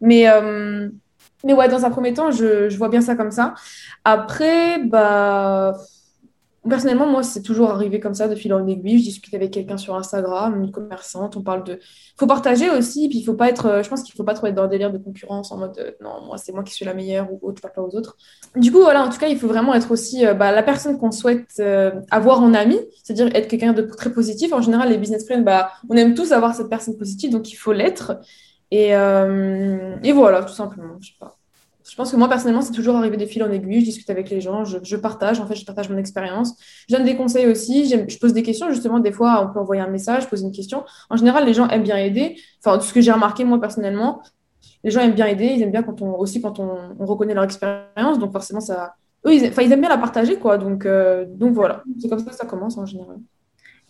[0.00, 0.88] Mais euh,
[1.44, 3.54] mais ouais, dans un premier temps, je, je, vois bien ça comme ça.
[4.04, 5.74] Après, bah
[6.68, 8.98] Personnellement, moi, c'est toujours arrivé comme ça, de fil en aiguille.
[8.98, 11.74] Je discute avec quelqu'un sur Instagram, une commerçante, on parle de.
[11.74, 13.66] Il faut partager aussi, puis il faut pas être.
[13.66, 15.78] Euh, je pense qu'il faut pas trop être dans le délire de concurrence en mode
[15.78, 18.16] euh, non, moi, c'est moi qui suis la meilleure ou autre, pas aux autres.
[18.56, 20.98] Du coup, voilà, en tout cas, il faut vraiment être aussi euh, bah, la personne
[20.98, 21.60] qu'on souhaite
[22.10, 24.52] avoir en ami, c'est-à-dire être quelqu'un de très positif.
[24.54, 27.56] En général, les business friends, bah, on aime tous avoir cette personne positive, donc il
[27.56, 28.18] faut l'être.
[28.70, 30.96] Et, et voilà, tout simplement.
[31.00, 31.36] Je sais pas
[31.94, 33.78] je pense que moi, personnellement, c'est toujours arrivé des fils en aiguille.
[33.78, 36.56] Je discute avec les gens, je, partage, en fait, je partage mon expérience.
[36.88, 37.88] Je donne des conseils aussi.
[37.88, 38.98] Je pose des questions, justement.
[38.98, 40.82] Des fois, on peut envoyer un message, poser une question.
[41.08, 42.36] En général, les gens aiment bien aider.
[42.58, 44.22] Enfin, tout ce que j'ai remarqué, moi, personnellement,
[44.82, 45.46] les gens aiment bien aider.
[45.46, 48.18] Ils aiment bien quand on, aussi quand on, reconnaît leur expérience.
[48.18, 48.96] Donc, forcément, ça.
[49.24, 50.58] Eux, ils, enfin, ils aiment bien la partager, quoi.
[50.58, 51.84] Donc, euh, donc voilà.
[52.00, 53.18] C'est comme ça que ça commence, en général.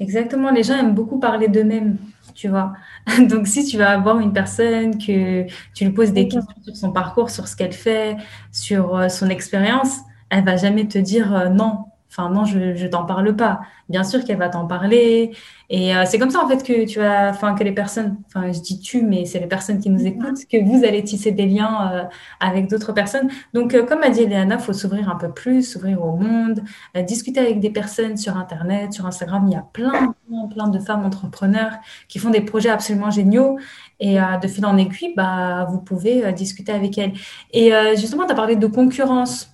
[0.00, 0.50] Exactement.
[0.50, 1.96] Les gens aiment beaucoup parler d'eux-mêmes
[2.34, 2.74] tu vois.
[3.28, 6.92] Donc, si tu vas avoir une personne que tu lui poses des questions sur son
[6.92, 8.16] parcours, sur ce qu'elle fait,
[8.52, 9.98] sur euh, son expérience,
[10.30, 11.84] elle va jamais te dire euh, non.
[12.16, 13.62] Enfin, non, je ne t'en parle pas.
[13.88, 15.32] Bien sûr qu'elle va t'en parler.
[15.68, 18.52] Et euh, c'est comme ça, en fait, que tu vas, enfin, que les personnes, enfin,
[18.52, 21.46] je dis tu, mais c'est les personnes qui nous écoutent, que vous allez tisser des
[21.46, 22.04] liens euh,
[22.38, 23.28] avec d'autres personnes.
[23.52, 26.62] Donc, euh, comme a dit Eleana, il faut s'ouvrir un peu plus, s'ouvrir au monde,
[27.04, 29.44] discuter avec des personnes sur Internet, sur Instagram.
[29.48, 31.72] Il y a plein, plein, plein de femmes entrepreneurs
[32.08, 33.58] qui font des projets absolument géniaux.
[33.98, 37.12] Et de fil en aiguille, bah, vous pouvez discuter avec elles.
[37.52, 39.53] Et justement, tu as parlé de concurrence.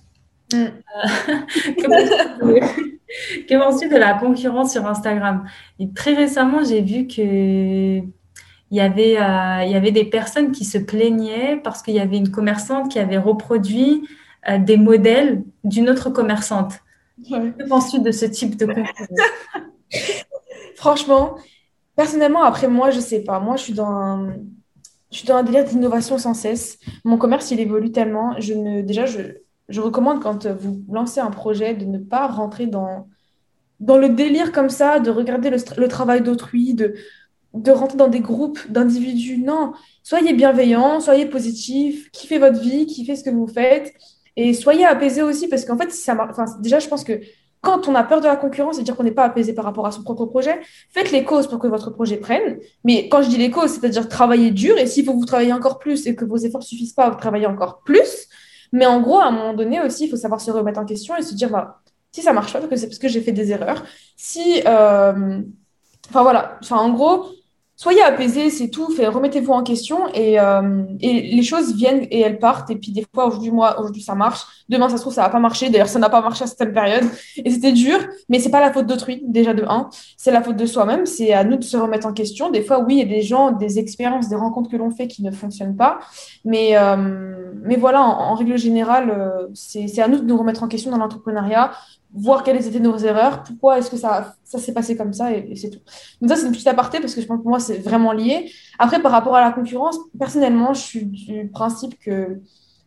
[3.47, 5.45] Que penses-tu de la concurrence sur Instagram?
[5.79, 7.99] Et Très récemment, j'ai vu que
[8.73, 11.99] il y, avait, euh, il y avait des personnes qui se plaignaient parce qu'il y
[11.99, 14.07] avait une commerçante qui avait reproduit
[14.49, 16.75] euh, des modèles d'une autre commerçante.
[17.29, 19.09] Que penses-tu de ce type de concurrence?
[20.75, 21.35] Franchement,
[21.97, 23.41] personnellement, après moi, je sais pas.
[23.41, 24.35] Moi, je suis dans un,
[25.11, 26.79] je suis dans un délire d'innovation sans cesse.
[27.03, 28.39] Mon commerce, il évolue tellement.
[28.39, 29.19] Je ne, déjà, je,
[29.71, 33.07] je recommande quand vous lancez un projet de ne pas rentrer dans,
[33.79, 36.93] dans le délire comme ça, de regarder le, travail d'autrui, de,
[37.53, 39.37] de rentrer dans des groupes d'individus.
[39.37, 43.93] Non, soyez bienveillants, soyez positifs, kiffez votre vie, kiffez ce que vous faites
[44.35, 46.15] et soyez apaisés aussi parce qu'en fait, ça
[46.59, 47.19] déjà, je pense que
[47.61, 49.91] quand on a peur de la concurrence, c'est-à-dire qu'on n'est pas apaisé par rapport à
[49.91, 52.59] son propre projet, faites les causes pour que votre projet prenne.
[52.83, 55.77] Mais quand je dis les causes, c'est-à-dire travailler dur et s'il faut vous travailler encore
[55.77, 58.27] plus et que vos efforts ne suffisent pas, vous travailler encore plus.
[58.71, 61.15] Mais en gros, à un moment donné aussi, il faut savoir se remettre en question
[61.17, 61.81] et se dire, bah,
[62.11, 63.83] si ça marche pas, c'est parce que j'ai fait des erreurs.
[64.17, 65.41] Si, euh,
[66.09, 67.25] enfin voilà, enfin en gros,
[67.81, 68.89] soyez apaisés, c'est tout.
[68.95, 72.69] Remettez-vous en question et, euh, et, les choses viennent et elles partent.
[72.69, 74.41] Et puis des fois, aujourd'hui, moi, aujourd'hui, ça marche.
[74.69, 75.71] Demain, ça se trouve, ça va pas marcher.
[75.71, 77.05] D'ailleurs, ça n'a pas marché à cette période.
[77.43, 77.97] Et c'était dur,
[78.29, 79.89] mais c'est pas la faute d'autrui, déjà de un.
[80.15, 81.07] C'est la faute de soi-même.
[81.07, 82.51] C'est à nous de se remettre en question.
[82.51, 85.07] Des fois, oui, il y a des gens, des expériences, des rencontres que l'on fait
[85.07, 86.01] qui ne fonctionnent pas.
[86.45, 90.67] Mais, euh, mais voilà, en, règle générale, euh, c'est à nous de nous remettre en
[90.67, 91.71] question dans l'entrepreneuriat,
[92.13, 95.55] voir quelles étaient nos erreurs, pourquoi est-ce que ça, ça s'est passé comme ça, et,
[95.55, 95.79] c'est tout.
[96.19, 98.11] Donc ça, c'est une petite aparté, parce que je pense que pour moi, c'est vraiment
[98.11, 98.51] lié.
[98.79, 102.39] Après, par rapport à la concurrence, personnellement, je suis du principe que,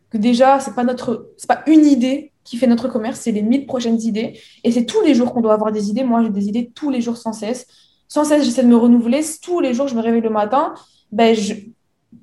[0.09, 3.65] que déjà, c'est pas notre, pas une idée qui fait notre commerce, c'est les mille
[3.65, 4.39] prochaines idées.
[4.63, 6.03] Et c'est tous les jours qu'on doit avoir des idées.
[6.03, 7.65] Moi, j'ai des idées tous les jours sans cesse.
[8.07, 9.21] Sans cesse, j'essaie de me renouveler.
[9.41, 10.75] Tous les jours, je me réveille le matin.
[11.11, 11.55] Ben, je,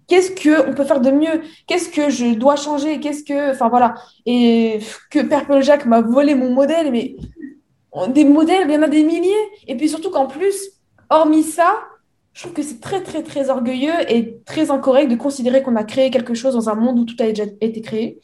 [0.06, 1.42] qu'est-ce qu'on peut faire de mieux?
[1.66, 3.00] Qu'est-ce que je dois changer?
[3.00, 3.52] Qu'est-ce que.
[3.52, 3.94] Enfin voilà.
[4.26, 7.16] Et que Purple Jack m'a volé mon modèle, mais
[8.08, 9.30] des modèles, il y en a des milliers.
[9.66, 10.54] Et puis surtout qu'en plus,
[11.10, 11.74] hormis ça,
[12.32, 15.84] je trouve que c'est très, très, très orgueilleux et très incorrect de considérer qu'on a
[15.84, 18.20] créé quelque chose dans un monde où tout a déjà été créé.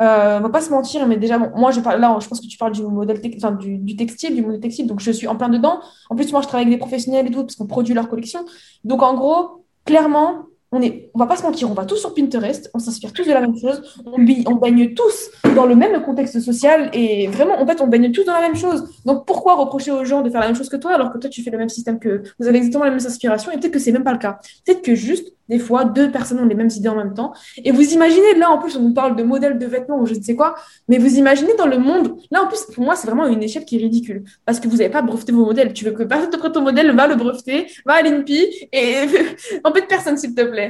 [0.00, 2.46] Euh, on va pas se mentir, mais déjà, moi, je parle, là, je pense que
[2.46, 5.48] tu parles du modèle du, du, textile, du modèle textile, donc je suis en plein
[5.48, 5.80] dedans.
[6.10, 8.44] En plus, moi, je travaille avec des professionnels et tout, parce qu'on produit leur collection.
[8.82, 12.78] Donc, en gros, clairement, on va pas se mentir, on va tous sur Pinterest, on
[12.78, 16.90] s'inspire tous de la même chose, on, on baigne tous dans le même contexte social
[16.94, 18.88] et vraiment, en fait, on baigne tous dans la même chose.
[19.04, 21.28] Donc, pourquoi reprocher aux gens de faire la même chose que toi alors que toi,
[21.28, 23.78] tu fais le même système que vous avez exactement la même inspiration et peut-être que
[23.78, 24.38] c'est même pas le cas.
[24.64, 27.34] Peut-être que juste, des fois, deux personnes ont les mêmes idées en même temps.
[27.62, 30.14] Et vous imaginez, là, en plus, on nous parle de modèles de vêtements ou je
[30.14, 30.54] ne sais quoi,
[30.88, 33.64] mais vous imaginez dans le monde, là, en plus, pour moi, c'est vraiment une échelle
[33.64, 35.72] qui est ridicule parce que vous n'avez pas breveté vos modèles.
[35.74, 38.94] Tu veux que personne te prête ton modèle, va le breveter, va à l'INPI et
[39.64, 40.61] en fait, personne, s'il te plaît.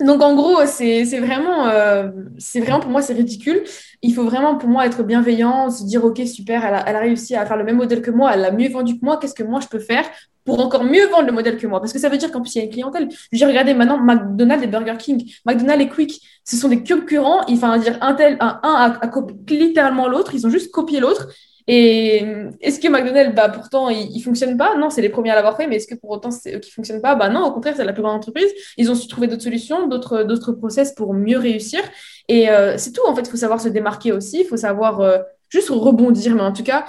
[0.00, 2.10] Donc en gros, c'est vraiment, euh,
[2.56, 3.62] vraiment pour moi, c'est ridicule.
[4.02, 7.34] Il faut vraiment pour moi être bienveillant, se dire ok super, elle a, a, réussi
[7.34, 9.18] à faire le même modèle que moi, elle l'a mieux vendu que moi.
[9.18, 10.04] Qu'est-ce que moi je peux faire
[10.44, 11.80] pour encore mieux vendre le modèle que moi?
[11.80, 13.08] Parce que ça veut dire qu'en plus il y a une clientèle.
[13.32, 17.46] J'ai regardé maintenant McDonald's et Burger King, McDonald's et Quick, ce sont des concurrents.
[17.46, 19.10] Faut dire un tel, un, un a, a
[19.48, 20.34] littéralement l'autre.
[20.34, 21.28] Ils ont juste copié l'autre
[21.68, 22.24] et
[22.60, 24.76] est-ce que McDonald's, bah, pourtant, il, ne fonctionne pas?
[24.76, 26.70] Non, c'est les premiers à l'avoir fait, mais est-ce que pour autant, c'est eux qui
[26.70, 27.16] fonctionnent pas?
[27.16, 28.48] Bah non, au contraire, c'est la plus grande entreprise.
[28.76, 31.80] Ils ont su trouver d'autres solutions, d'autres, d'autres process pour mieux réussir.
[32.28, 35.00] Et euh, c'est tout, en fait, il faut savoir se démarquer aussi, il faut savoir
[35.00, 36.36] euh, juste rebondir.
[36.36, 36.86] Mais en tout cas,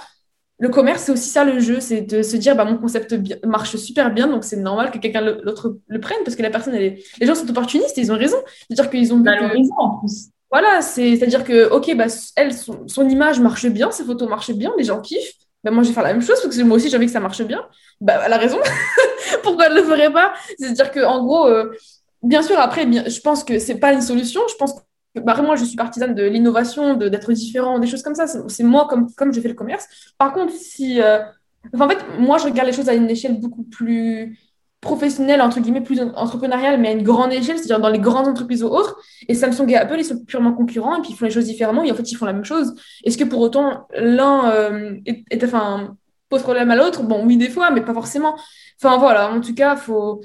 [0.60, 3.76] le commerce, c'est aussi ça le jeu, c'est de se dire, bah, mon concept marche
[3.78, 6.84] super bien, donc c'est normal que quelqu'un l'autre le, prenne, parce que la personne, elle
[6.84, 7.04] est...
[7.20, 8.38] les gens sont opportunistes, et ils ont raison.
[8.68, 9.24] C'est-à-dire qu'ils ont...
[9.24, 10.30] raison en plus.
[10.50, 12.06] Voilà, c'est-à-dire que, ok, bah,
[12.36, 15.34] elle, son, image marche bien, ses photos marchent bien, les gens kiffent.
[15.64, 17.12] Bah, moi, je vais faire la même chose parce que moi aussi, j'ai envie que
[17.12, 17.66] ça marche bien.
[18.00, 18.58] Bah, elle a raison.
[19.44, 20.34] Pourquoi elle ne le ferait pas?
[20.58, 21.72] C'est-à-dire qu'en gros, euh,
[22.24, 24.42] bien sûr, après, je pense que c'est pas une solution.
[24.50, 24.74] Je pense
[25.16, 28.28] que bah, moi, je suis partisane de l'innovation, d'être différent, des choses comme ça.
[28.28, 29.86] C'est moi comme, comme je fais le commerce.
[30.18, 31.02] Par contre, si.
[31.02, 31.20] Euh,
[31.78, 34.40] en fait, moi, je regarde les choses à une échelle beaucoup plus
[34.88, 38.64] professionnel, entre guillemets, plus entrepreneurial, mais à une grande échelle, c'est-à-dire dans les grandes entreprises
[38.64, 38.96] ou autres.
[39.28, 41.84] Et Samsung et Apple, ils sont purement concurrents et puis ils font les choses différemment
[41.84, 42.74] et en fait, ils font la même chose.
[43.04, 45.96] Est-ce que pour autant, l'un euh, est, enfin,
[46.30, 47.04] pose problème à l'autre?
[47.04, 48.36] Bon, oui, des fois, mais pas forcément.
[48.82, 50.22] Enfin, voilà, en tout cas, faut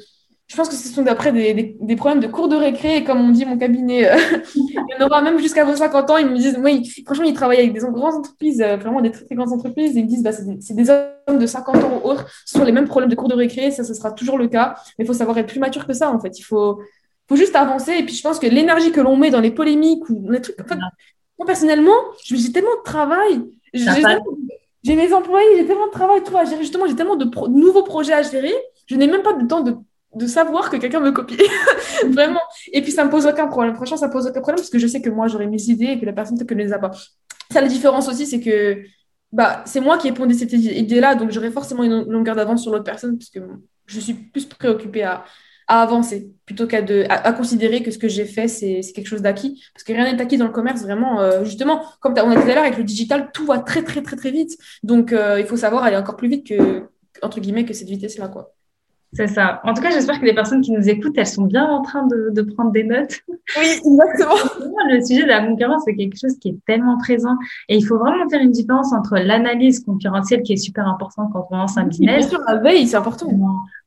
[0.52, 2.98] je pense que ce sont d'après des, des, problèmes de cours de récré.
[2.98, 4.18] Et comme on dit, mon cabinet, euh,
[4.54, 6.18] il y en aura même jusqu'à vos 50 ans.
[6.18, 9.24] Ils me disent, oui, franchement, ils travaillent avec des grandes entreprises, euh, vraiment des très,
[9.24, 9.96] très grandes entreprises.
[9.96, 12.66] Et ils me disent, bah, c'est des, hommes de 50 ans ou autres, ce sont
[12.66, 13.70] les mêmes problèmes de cours de récré.
[13.70, 14.74] Ça, ce sera toujours le cas.
[14.98, 16.38] Mais il faut savoir être plus mature que ça, en fait.
[16.38, 16.82] Il faut,
[17.30, 17.92] faut juste avancer.
[17.92, 20.60] Et puis, je pense que l'énergie que l'on met dans les polémiques ou les trucs.
[20.60, 20.76] En fait,
[21.38, 23.40] moi, personnellement, j'ai tellement de travail.
[23.72, 26.60] J'ai mes employés, j'ai tellement de travail, tout à gérer.
[26.60, 28.52] Justement, j'ai tellement de nouveaux projets à gérer.
[28.86, 29.76] Je n'ai même pas de temps de
[30.14, 31.38] de savoir que quelqu'un me copie.
[32.10, 32.40] Vraiment.
[32.72, 33.74] Et puis, ça me pose aucun problème.
[33.74, 35.86] Franchement, ça me pose aucun problème parce que je sais que moi, j'aurai mes idées
[35.86, 36.90] et que la personne peut-être que ne les a pas.
[37.50, 38.82] Ça, la différence aussi, c'est que
[39.32, 42.70] bah, c'est moi qui ai pondé cette idée-là, donc j'aurai forcément une longueur d'avance sur
[42.70, 43.40] l'autre personne parce que
[43.86, 45.24] je suis plus préoccupée à,
[45.68, 49.62] avancer plutôt qu'à à, considérer que ce que j'ai fait, c'est quelque chose d'acquis.
[49.72, 51.22] Parce que rien n'est acquis dans le commerce, vraiment.
[51.22, 53.82] Euh, justement, comme on a dit tout à l'heure, avec le digital, tout va très,
[53.82, 54.58] très, très, très vite.
[54.82, 56.82] Donc, euh, il faut savoir aller encore plus vite que,
[57.22, 58.52] entre guillemets, que cette vitesse-là, quoi.
[59.14, 59.60] C'est ça.
[59.64, 62.06] En tout cas, j'espère que les personnes qui nous écoutent, elles sont bien en train
[62.06, 63.20] de, de prendre des notes.
[63.58, 64.34] Oui, exactement.
[64.88, 67.36] Le sujet de la concurrence, c'est quelque chose qui est tellement présent.
[67.68, 71.48] Et il faut vraiment faire une différence entre l'analyse concurrentielle, qui est super importante quand
[71.50, 72.18] on lance un business.
[72.18, 73.26] Bien sûr, la veille, c'est important.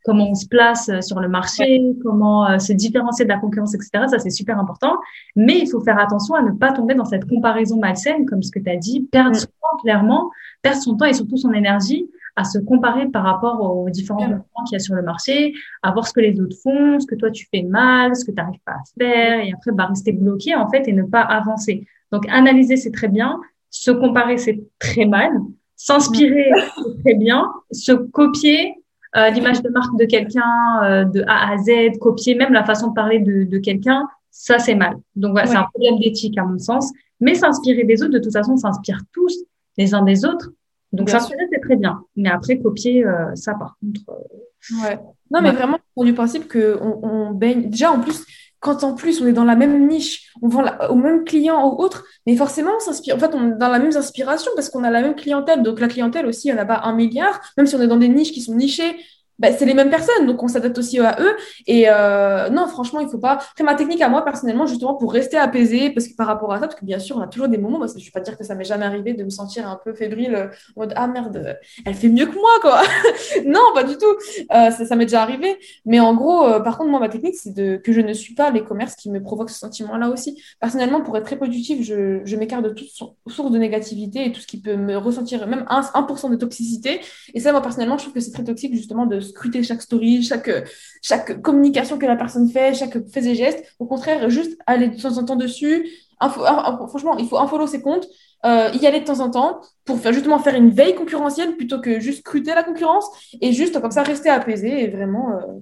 [0.04, 3.74] Comment, on se place euh, sur le marché, comment euh, se différencier de la concurrence,
[3.74, 4.06] etc.
[4.08, 4.98] Ça, c'est super important.
[5.36, 8.52] Mais il faut faire attention à ne pas tomber dans cette comparaison malsaine, comme ce
[8.52, 9.40] que tu as dit, perdre mm.
[9.40, 10.30] son temps, clairement,
[10.62, 14.64] perdre son temps et surtout son énergie à se comparer par rapport aux différents concurrents
[14.68, 17.16] qu'il y a sur le marché, à voir ce que les autres font, ce que
[17.16, 20.12] toi tu fais mal, ce que tu n'arrives pas à faire, et après bah, rester
[20.12, 21.88] bloqué en fait et ne pas avancer.
[22.12, 25.32] Donc analyser c'est très bien, se comparer c'est très mal,
[25.76, 28.76] s'inspirer c'est très bien, se copier
[29.16, 32.90] euh, l'image de marque de quelqu'un euh, de A à Z, copier même la façon
[32.90, 34.96] de parler de, de quelqu'un, ça c'est mal.
[35.16, 36.92] Donc voilà, c'est un problème d'éthique à mon sens.
[37.22, 39.34] Mais s'inspirer des autres, de toute façon, on s'inspire tous
[39.78, 40.52] les uns des autres.
[40.96, 42.02] Donc, s'inspirer, c'est très bien.
[42.16, 44.02] Mais après, copier, euh, ça, par contre.
[44.10, 45.00] Euh, ouais.
[45.32, 47.70] Non, mais vraiment, pour du principe qu'on on baigne.
[47.70, 48.26] Déjà, en plus,
[48.66, 51.80] quand en plus on est dans la même niche, on vend au même client ou
[51.80, 53.16] autre, mais forcément on s'inspire.
[53.16, 55.62] En fait, on est dans la même inspiration parce qu'on a la même clientèle.
[55.62, 57.88] Donc la clientèle aussi, il n'y en a pas un milliard, même si on est
[57.88, 58.96] dans des niches qui sont nichées,
[59.40, 61.36] bah, c'est les mêmes personnes, donc on s'adapte aussi à eux.
[61.68, 63.34] Et euh, non, franchement, il faut pas.
[63.34, 66.60] Après, ma technique à moi, personnellement, justement, pour rester apaisé, parce que par rapport à
[66.60, 68.22] ça, parce que bien sûr, on a toujours des moments, moi, je ne vais pas
[68.22, 70.94] dire que ça m'est jamais arrivé de me sentir un peu fébrile, euh, en mode
[70.96, 72.82] ah merde, elle fait mieux que moi, quoi.
[73.46, 74.06] non, pas du tout.
[74.54, 75.58] Euh, ça, m'est déjà arrivé.
[75.86, 78.52] Mais en gros, par contre, moi, ma technique, c'est de que je ne suis pas
[78.52, 80.42] les commerces qui me provoquent ce sentiment-là aussi.
[80.60, 82.90] Personnellement, pour être très productif, je, je m'écarte de toute
[83.28, 87.02] source de négativité et tout ce qui peut me ressentir même 1%, 1 de toxicité.
[87.34, 90.24] Et ça, moi, personnellement, je trouve que c'est très toxique, justement, de scruter chaque story,
[90.24, 93.64] chaque, communication que la personne fait, chaque fait et geste.
[93.80, 95.90] Au contraire, juste aller de temps en temps dessus.
[96.20, 98.08] franchement, il faut unfollow ses comptes,
[98.46, 102.00] euh, y aller de temps en temps pour justement faire une veille concurrentielle plutôt que
[102.00, 103.06] juste scruter la concurrence
[103.42, 105.32] et juste comme ça rester apaisé et vraiment.
[105.34, 105.60] Euh,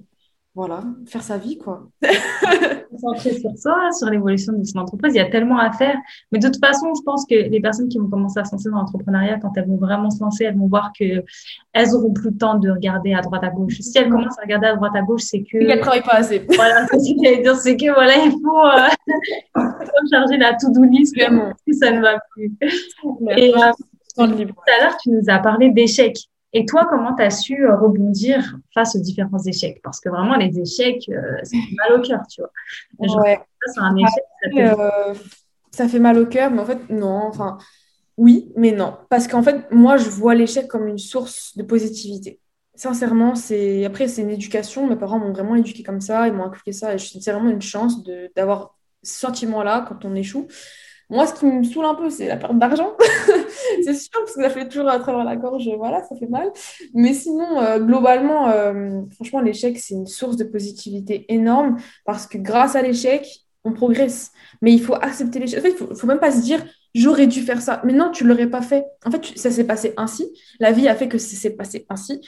[0.54, 1.88] voilà, faire sa vie, quoi.
[2.90, 5.96] Concentrer sur soi, sur l'évolution de son entreprise, il y a tellement à faire.
[6.30, 8.70] Mais de toute façon, je pense que les personnes qui vont commencer à se lancer
[8.70, 11.24] dans l'entrepreneuriat, quand elles vont vraiment se lancer, elles vont voir que
[11.72, 13.80] elles auront plus le temps de regarder à droite à gauche.
[13.80, 15.58] Si elles commencent à regarder à droite à gauche, c'est que.
[15.58, 16.46] Qu'elles travaillent pas assez.
[16.54, 19.70] Voilà, c'est ce que dire, c'est que voilà, il faut, euh,
[20.08, 21.16] charger la to-do list,
[21.66, 22.52] si ça ne va plus.
[23.36, 23.72] Et euh,
[24.16, 26.28] tout à l'heure, tu nous as parlé d'échecs.
[26.54, 29.80] Et toi, comment tu as su euh, rebondir face aux différents échecs?
[29.82, 33.22] Parce que vraiment, les échecs, euh, ça fait mal au cœur, tu vois.
[33.22, 33.40] ouais.
[33.66, 34.80] ça, un échec, ça fait...
[34.80, 35.14] Euh,
[35.74, 37.22] ça fait mal au cœur, mais en fait, non.
[37.26, 37.58] Enfin,
[38.16, 38.96] oui, mais non.
[39.10, 42.40] Parce qu'en fait, moi, je vois l'échec comme une source de positivité.
[42.76, 44.86] Sincèrement, c'est après, c'est une éducation.
[44.86, 46.94] Mes parents m'ont vraiment éduqué comme ça, ils m'ont inculqué ça.
[46.94, 48.02] Et c'est vraiment une chance
[48.36, 50.46] d'avoir ce sentiment-là quand on échoue.
[51.10, 52.96] Moi, ce qui me saoule un peu, c'est la perte d'argent.
[53.84, 56.50] c'est sûr, parce que ça fait toujours à travers la gorge, voilà, ça fait mal.
[56.94, 62.38] Mais sinon, euh, globalement, euh, franchement, l'échec, c'est une source de positivité énorme parce que
[62.38, 64.32] grâce à l'échec, on progresse.
[64.62, 65.58] Mais il faut accepter l'échec.
[65.58, 67.80] En fait, il ne faut, même pas se dire, j'aurais dû faire ça.
[67.84, 68.84] Mais non, tu l'aurais pas fait.
[69.04, 70.26] En fait, ça s'est passé ainsi.
[70.60, 72.20] La vie a fait que ça s'est passé ainsi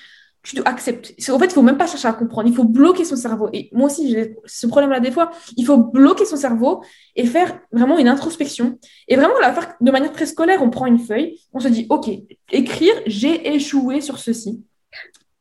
[0.46, 1.16] tu dois accepter.
[1.32, 2.48] En fait, il faut même pas chercher à comprendre.
[2.48, 3.48] Il faut bloquer son cerveau.
[3.52, 5.32] Et moi aussi, j'ai ce problème-là des fois.
[5.56, 6.84] Il faut bloquer son cerveau
[7.16, 8.78] et faire vraiment une introspection.
[9.08, 10.62] Et vraiment la faire de manière très scolaire.
[10.62, 12.08] On prend une feuille, on se dit, OK,
[12.52, 14.62] écrire, j'ai échoué sur ceci.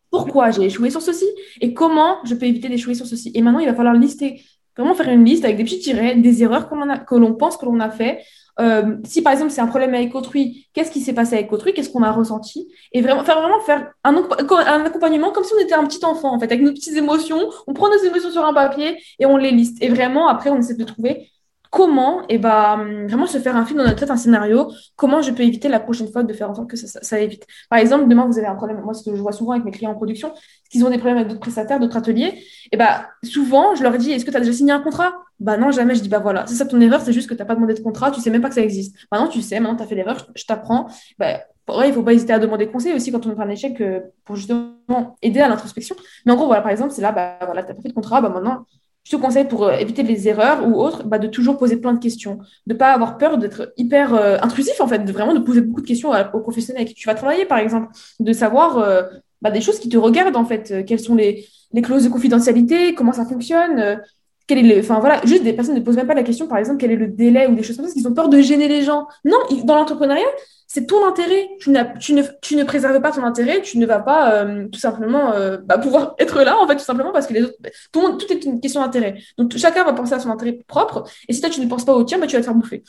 [0.10, 1.28] Pourquoi j'ai échoué sur ceci?
[1.62, 3.32] Et comment je peux éviter d'échouer sur ceci?
[3.36, 4.42] Et maintenant, il va falloir lister,
[4.78, 7.80] vraiment faire une liste avec des petits tirets, des erreurs que l'on pense que l'on
[7.80, 8.22] a fait,
[8.60, 11.74] euh, si par exemple c'est un problème avec autrui, qu'est-ce qui s'est passé avec autrui,
[11.74, 15.62] qu'est-ce qu'on a ressenti, et vraiment faire vraiment faire un, un, accompagnement comme si on
[15.62, 18.46] était un petit enfant en fait, avec nos petites émotions, on prend nos émotions sur
[18.46, 19.78] un papier et on les liste.
[19.82, 21.30] Et vraiment après on essaie de trouver
[21.76, 25.32] comment eh ben, vraiment se faire un film dans notre tête, un scénario, comment je
[25.32, 27.46] peux éviter la prochaine fois de faire en sorte que ça, évite.
[27.70, 29.72] Par exemple, demain, vous avez un problème, moi, ce que je vois souvent avec mes
[29.72, 30.34] clients en production,
[30.72, 33.98] qu'ils ont des problèmes avec d'autres prestataires, d'autres ateliers, et eh ben, souvent, je leur
[33.98, 35.16] dis, est-ce que tu as déjà signé un contrat?
[35.42, 35.96] Bah non, jamais.
[35.96, 37.74] Je dis, bah voilà, c'est ça ton erreur, c'est juste que tu n'as pas demandé
[37.74, 38.96] de contrat, tu sais même pas que ça existe.
[39.12, 40.88] Maintenant, tu sais, maintenant, tu as fait l'erreur, je, t'apprends.
[41.20, 43.82] Bah, il ne faut pas hésiter à demander conseil aussi quand on fait un échec
[43.82, 45.98] euh, pour justement aider à l'introspection.
[46.26, 47.94] Mais en gros, voilà, par exemple, c'est là, bah, voilà, tu n'as pas fait de
[47.94, 48.66] contrat, bah, maintenant,
[49.06, 51.94] je te conseille pour euh, éviter les erreurs ou autres, bah, de toujours poser plein
[51.94, 55.40] de questions, de ne pas avoir peur d'être hyper euh, intrusif en fait, de vraiment
[55.42, 57.90] poser beaucoup de questions aux professionnels avec qui tu vas travailler par exemple,
[58.20, 59.04] de savoir euh,
[59.42, 61.48] bah, des choses qui te regardent en fait, quelles sont les,
[61.84, 64.02] clauses de confidentialité, comment ça fonctionne,
[64.48, 66.60] quel est le, enfin voilà, juste des personnes ne posent même pas la question par
[66.60, 68.40] exemple quel est le délai ou des choses comme ça parce qu'ils ont peur de
[68.40, 69.08] gêner les gens.
[69.24, 70.28] Non, dans l'entrepreneuriat,
[70.68, 71.50] c'est ton intérêt.
[71.60, 74.80] Tu, tu, ne, tu ne préserves pas ton intérêt, tu ne vas pas euh, tout
[74.80, 77.56] simplement euh, bah, pouvoir être là, en fait, tout simplement parce que les autres,
[77.92, 79.16] tout, tout est une question d'intérêt.
[79.38, 81.04] Donc, chacun va penser à son intérêt propre.
[81.28, 82.84] Et si toi, tu ne penses pas au tien, bah, tu vas te faire bouffer.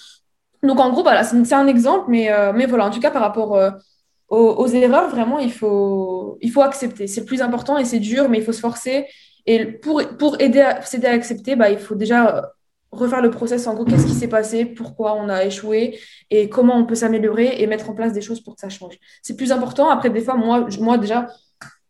[0.63, 3.23] Donc, en gros, voilà, c'est un exemple, mais, euh, mais voilà, en tout cas, par
[3.23, 3.57] rapport
[4.29, 7.07] aux, aux, erreurs, vraiment, il faut, il faut accepter.
[7.07, 9.07] C'est le plus important et c'est dur, mais il faut se forcer.
[9.47, 12.53] Et pour, pour aider à s'aider à accepter, bah, il faut déjà
[12.91, 15.99] refaire le process en gros, qu'est-ce qui s'est passé, pourquoi on a échoué
[16.31, 18.95] et comment on peut s'améliorer et mettre en place des choses pour que ça change.
[19.23, 19.89] C'est plus important.
[19.91, 21.27] Après, des fois, moi, moi déjà,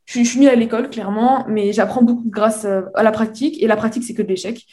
[0.05, 3.61] je, suis nulle à l'école, clairement, mais j'apprends beaucoup grâce euh, à la pratique.
[3.61, 4.65] Et la pratique, c'est que de l'échec.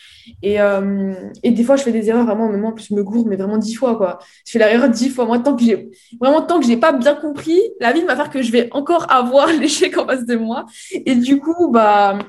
[0.43, 3.03] Et, euh, et des fois, je fais des erreurs vraiment, même en plus, je me
[3.03, 4.19] gourre, mais vraiment dix fois, quoi.
[4.45, 5.25] Je fais l'erreur dix fois.
[5.25, 5.89] Moi, tant que j'ai,
[6.21, 9.11] vraiment, tant que j'ai pas bien compris, la vie va faire que je vais encore
[9.11, 10.65] avoir l'échec en face de moi.
[10.91, 12.19] Et du coup, bah,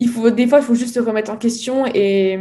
[0.00, 2.38] il faut, des fois, il faut juste se remettre en question et,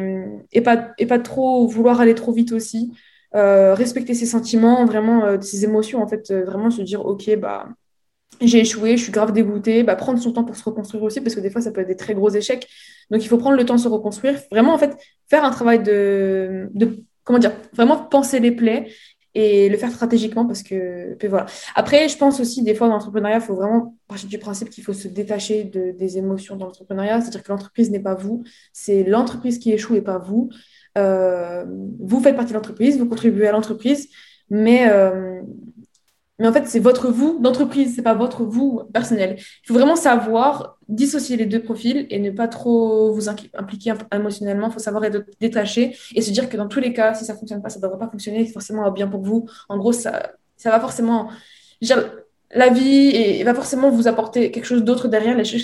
[0.51, 2.91] et, pas, et pas trop vouloir aller trop vite aussi.
[3.36, 7.36] Euh, respecter ses sentiments, vraiment euh, ses émotions, en fait, euh, vraiment se dire, OK,
[7.38, 7.68] bah,
[8.41, 11.36] j'ai échoué, je suis grave dégoûtée, bah, prendre son temps pour se reconstruire aussi, parce
[11.36, 12.68] que des fois, ça peut être des très gros échecs.
[13.10, 14.39] Donc, il faut prendre le temps de se reconstruire.
[14.51, 14.95] Vraiment, en fait,
[15.30, 18.91] faire un travail de, de comment dire, vraiment penser les plaies
[19.36, 21.45] et le faire stratégiquement parce que voilà.
[21.75, 24.84] Après, je pense aussi des fois dans l'entrepreneuriat, il faut vraiment partir du principe qu'il
[24.84, 29.03] faut se détacher de, des émotions dans l'entrepreneuriat, c'est-à-dire que l'entreprise n'est pas vous, c'est
[29.03, 30.49] l'entreprise qui échoue et pas vous.
[30.97, 31.65] Euh,
[31.99, 34.09] vous faites partie de l'entreprise, vous contribuez à l'entreprise,
[34.49, 35.41] mais euh,
[36.44, 39.38] mais en fait, c'est votre vous d'entreprise, c'est pas votre vous personnel.
[39.39, 44.68] Il faut vraiment savoir dissocier les deux profils et ne pas trop vous impliquer émotionnellement.
[44.68, 47.34] Il faut savoir être détaché et se dire que dans tous les cas, si ça
[47.34, 49.48] fonctionne pas, ça ne devrait pas fonctionner, forcément bien pour vous.
[49.70, 51.30] En gros, ça, ça va forcément.
[52.56, 55.38] La vie et va forcément vous apporter quelque chose d'autre derrière.
[55.38, 55.64] L'échec,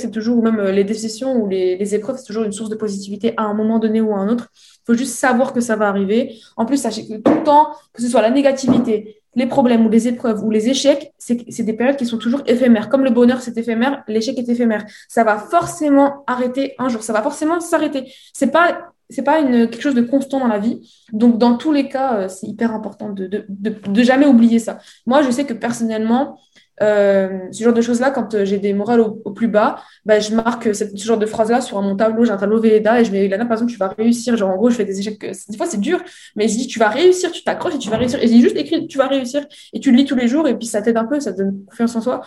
[0.00, 2.70] c'est toujours, ou même euh, les décisions ou les, les épreuves, c'est toujours une source
[2.70, 4.48] de positivité à un moment donné ou à un autre.
[4.90, 6.40] Faut juste savoir que ça va arriver.
[6.56, 9.88] En plus, sachez que tout le temps, que ce soit la négativité, les problèmes ou
[9.88, 12.88] les épreuves ou les échecs, c'est des périodes qui sont toujours éphémères.
[12.88, 14.84] Comme le bonheur, c'est éphémère, l'échec est éphémère.
[15.08, 17.04] Ça va forcément arrêter un jour.
[17.04, 18.12] Ça va forcément s'arrêter.
[18.32, 20.88] C'est pas c'est pas une, quelque chose de constant dans la vie.
[21.12, 24.78] Donc, dans tous les cas, c'est hyper important de, de, de, jamais oublier ça.
[25.06, 26.38] Moi, je sais que personnellement,
[26.82, 30.34] euh, ce genre de choses-là, quand euh, j'ai des morales au, plus bas, bah, je
[30.34, 32.24] marque ce genre de phrase-là sur mon tableau.
[32.24, 34.36] J'ai un tableau Véleda et je mets, Lana, par exemple, tu vas réussir.
[34.36, 35.20] Genre, en gros, je fais des échecs.
[35.20, 36.02] Des fois, c'est dur,
[36.36, 38.18] mais je dis, tu vas réussir, tu t'accroches et tu vas réussir.
[38.22, 39.46] Et je dis juste écrit, tu vas réussir.
[39.72, 41.38] Et tu le lis tous les jours et puis ça t'aide un peu, ça te
[41.38, 42.22] donne confiance en soi.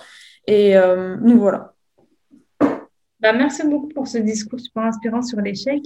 [0.47, 1.73] Et euh, nous, voilà.
[3.19, 5.81] Bah, merci beaucoup pour ce discours super inspirant sur l'échec.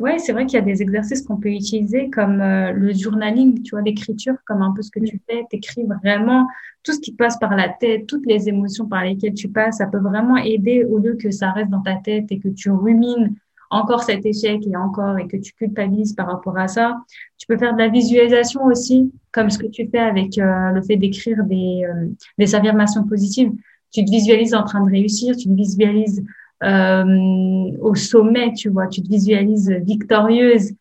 [0.00, 3.62] Ouais, c'est vrai qu'il y a des exercices qu'on peut utiliser comme euh, le journaling,
[3.62, 6.48] tu vois, l'écriture, comme un peu ce que tu fais, t'écris vraiment
[6.82, 9.76] tout ce qui te passe par la tête, toutes les émotions par lesquelles tu passes,
[9.76, 12.70] ça peut vraiment aider au lieu que ça reste dans ta tête et que tu
[12.70, 13.34] rumines
[13.70, 16.98] encore cet échec et encore et que tu culpabilises par rapport à ça.
[17.38, 20.82] Tu peux faire de la visualisation aussi, comme ce que tu fais avec euh, le
[20.82, 23.52] fait d'écrire des, euh, des affirmations positives.
[23.92, 26.24] Tu te visualises en train de réussir, tu te visualises
[26.62, 30.72] euh, au sommet, tu vois, tu te visualises victorieuse.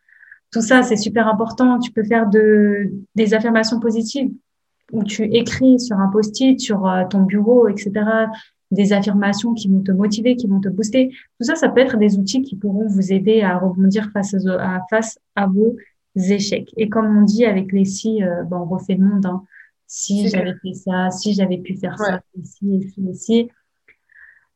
[0.51, 1.79] Tout ça, c'est super important.
[1.79, 4.31] Tu peux faire de, des affirmations positives
[4.91, 7.91] où tu écris sur un post-it, sur euh, ton bureau, etc.,
[8.71, 11.09] des affirmations qui vont te motiver, qui vont te booster.
[11.09, 14.79] Tout ça, ça peut être des outils qui pourront vous aider à rebondir face à,
[14.89, 15.75] face à vos
[16.15, 16.71] échecs.
[16.77, 19.25] Et comme on dit avec les si, euh, ben, on refait le monde.
[19.25, 19.43] Hein.
[19.87, 23.49] Si j'avais fait ça, si j'avais pu faire ça, ici, ici, ici.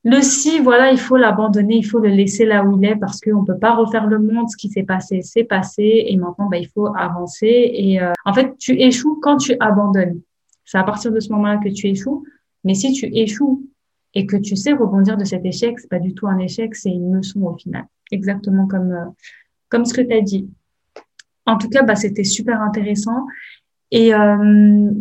[0.08, 3.20] Le si, voilà, il faut l'abandonner, il faut le laisser là où il est parce
[3.20, 4.48] qu'on ne peut pas refaire le monde.
[4.52, 6.06] Ce qui s'est passé, c'est passé.
[6.08, 7.72] Et maintenant, bah, il faut avancer.
[7.74, 10.22] Et euh, en fait, tu échoues quand tu abandonnes.
[10.64, 12.24] C'est à partir de ce moment-là que tu échoues.
[12.64, 13.68] Mais si tu échoues
[14.14, 16.92] et que tu sais rebondir de cet échec, c'est pas du tout un échec, c'est
[16.92, 17.86] une leçon au final.
[18.12, 19.06] Exactement comme, euh,
[19.70, 20.48] comme ce que tu as dit.
[21.48, 23.26] En tout cas, bah, c'était super intéressant.
[23.90, 24.92] Et euh,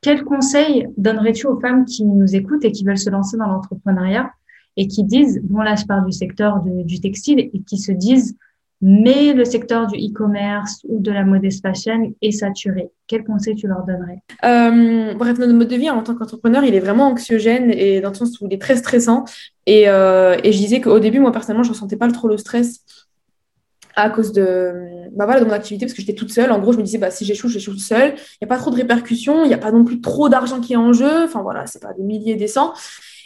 [0.00, 4.32] quel conseil donnerais-tu aux femmes qui nous écoutent et qui veulent se lancer dans l'entrepreneuriat?
[4.78, 8.34] Et qui disent, bon là je parle du secteur du textile, et qui se disent,
[8.80, 12.88] mais le secteur du e-commerce ou de la modest fashion est saturé.
[13.08, 14.22] Quel conseil tu leur donnerais?
[14.44, 18.10] Euh, Bref, notre mode de vie en tant qu'entrepreneur, il est vraiment anxiogène et dans
[18.10, 19.24] le sens où il est très stressant.
[19.66, 22.36] Et, euh, et je disais qu'au début, moi personnellement, je ne ressentais pas trop le
[22.36, 22.84] stress
[23.96, 24.72] à cause de,
[25.16, 26.52] bah voilà, de mon activité parce que j'étais toute seule.
[26.52, 28.14] En gros, je me disais, bah, si j'échoue, j'échoue seule.
[28.14, 30.60] Il n'y a pas trop de répercussions, il n'y a pas non plus trop d'argent
[30.60, 31.24] qui est en jeu.
[31.24, 32.74] Enfin voilà, c'est pas des milliers, des cents.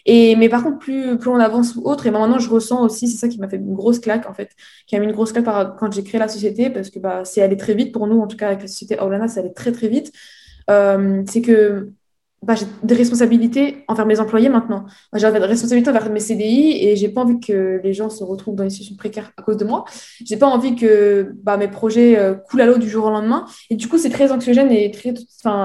[0.06, 3.18] Et, mais par contre, plus, on avance ou autre, et maintenant je ressens aussi, c'est
[3.18, 4.50] ça qui m'a fait une grosse claque en fait,
[4.86, 5.44] qui a mis une grosse claque
[5.78, 8.26] quand j'ai créé la société, parce que bah, c'est allé très vite pour nous, en
[8.26, 10.12] tout cas avec la société Aulana, ça allait très très vite.
[10.70, 11.92] Euh, c'est que
[12.42, 14.84] bah, j'ai des responsabilités envers mes employés maintenant.
[15.14, 18.56] J'ai des responsabilités envers mes CDI et j'ai pas envie que les gens se retrouvent
[18.56, 19.84] dans une situation précaire à cause de moi.
[20.24, 23.46] J'ai pas envie que bah, mes projets euh, coulent à l'eau du jour au lendemain.
[23.70, 25.14] Et du coup, c'est très anxiogène et très,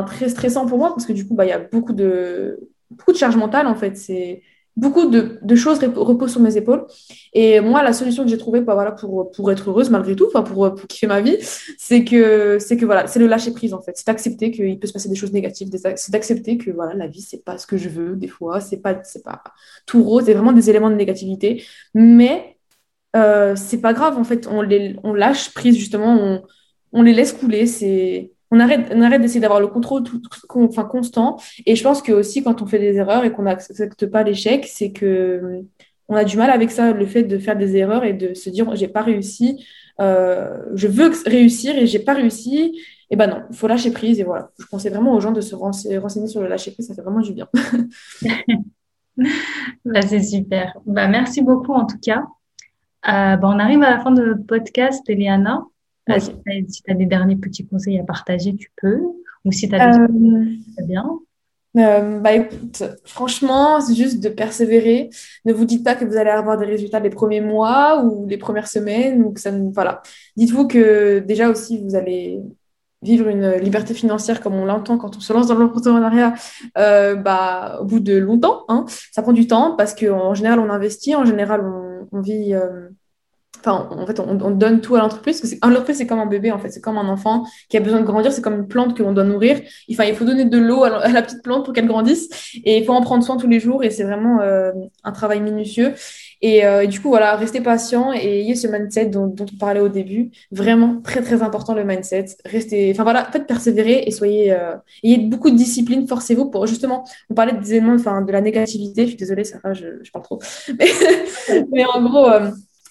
[0.05, 2.59] très stressant pour moi parce que du coup, bah, il y a beaucoup de,
[2.91, 3.97] beaucoup de charge mentale en fait.
[3.97, 4.41] C'est
[4.77, 6.85] beaucoup de, choses reposent sur mes épaules.
[7.33, 10.29] Et moi, la solution que j'ai trouvée bah, voilà, pour, pour être heureuse malgré tout,
[10.31, 11.37] pour, pour kiffer ma vie,
[11.77, 13.97] c'est que c'est que voilà, c'est le lâcher prise en fait.
[13.97, 17.21] C'est d'accepter qu'il peut se passer des choses négatives, c'est d'accepter que voilà, la vie
[17.21, 19.43] c'est pas ce que je veux des fois, c'est pas c'est pas
[19.85, 21.63] tout rose, c'est vraiment des éléments de négativité,
[21.93, 22.57] mais
[23.15, 24.47] euh, c'est pas grave en fait.
[24.47, 26.43] On les on lâche prise justement, on,
[26.93, 27.65] on les laisse couler.
[27.67, 30.21] C'est on arrête, d'essayer d'avoir le contrôle tout,
[30.55, 31.37] enfin, constant.
[31.65, 34.65] Et je pense que aussi, quand on fait des erreurs et qu'on n'accepte pas l'échec,
[34.65, 35.63] c'est que
[36.09, 38.49] on a du mal avec ça, le fait de faire des erreurs et de se
[38.49, 39.65] dire j'ai pas réussi,
[39.99, 42.79] euh, je veux réussir et j'ai pas réussi.
[43.09, 44.51] Et ben non, il faut lâcher prise et voilà.
[44.59, 47.21] Je conseille vraiment aux gens de se renseigner sur le lâcher prise, ça fait vraiment
[47.21, 47.47] du bien.
[49.85, 50.77] bah, c'est super.
[50.85, 52.25] Bah, merci beaucoup en tout cas.
[53.07, 55.63] Euh, bah, on arrive à la fin de notre podcast, Eliana.
[56.07, 59.01] Ah, si tu as, des derniers petits conseils à partager, tu peux.
[59.45, 60.85] Ou si tu as des euh...
[60.85, 61.19] bien.
[61.77, 65.09] Euh, bah écoute, franchement, c'est juste de persévérer.
[65.45, 68.37] Ne vous dites pas que vous allez avoir des résultats les premiers mois ou les
[68.37, 70.01] premières semaines ou que ça voilà.
[70.37, 72.41] Dites-vous que déjà aussi vous allez
[73.03, 76.33] vivre une liberté financière comme on l'entend quand on se lance dans l'entrepreneuriat
[76.79, 78.63] euh, bah, au bout de longtemps.
[78.69, 78.85] Hein.
[79.11, 82.89] Ça prend du temps parce qu'en général on investit, en général on, on vit euh,
[83.59, 85.41] Enfin, en fait, on, donne tout à l'entreprise.
[85.41, 86.69] C'est comme un bébé, en fait.
[86.69, 88.31] C'est comme un enfant qui a besoin de grandir.
[88.31, 89.59] C'est comme une plante que l'on doit nourrir.
[89.91, 92.29] Enfin, il faut donner de l'eau à, la petite plante pour qu'elle grandisse.
[92.63, 93.83] Et il faut en prendre soin tous les jours.
[93.83, 94.71] Et c'est vraiment euh,
[95.03, 95.93] un travail minutieux.
[96.43, 99.89] Euh, et, du coup, voilà, restez patient et ayez ce mindset dont, on parlait au
[99.89, 100.31] début.
[100.51, 102.25] Vraiment très, très important le mindset.
[102.45, 106.07] Restez, enfin voilà, faites persévérer et soyez, euh, ayez beaucoup de discipline.
[106.07, 109.03] Forcez-vous pour justement, on parlait des éléments, enfin, de la négativité.
[109.03, 110.39] Je suis désolée, ça va, je, je parle trop.
[110.79, 110.87] Mais,
[111.71, 112.27] mais en gros,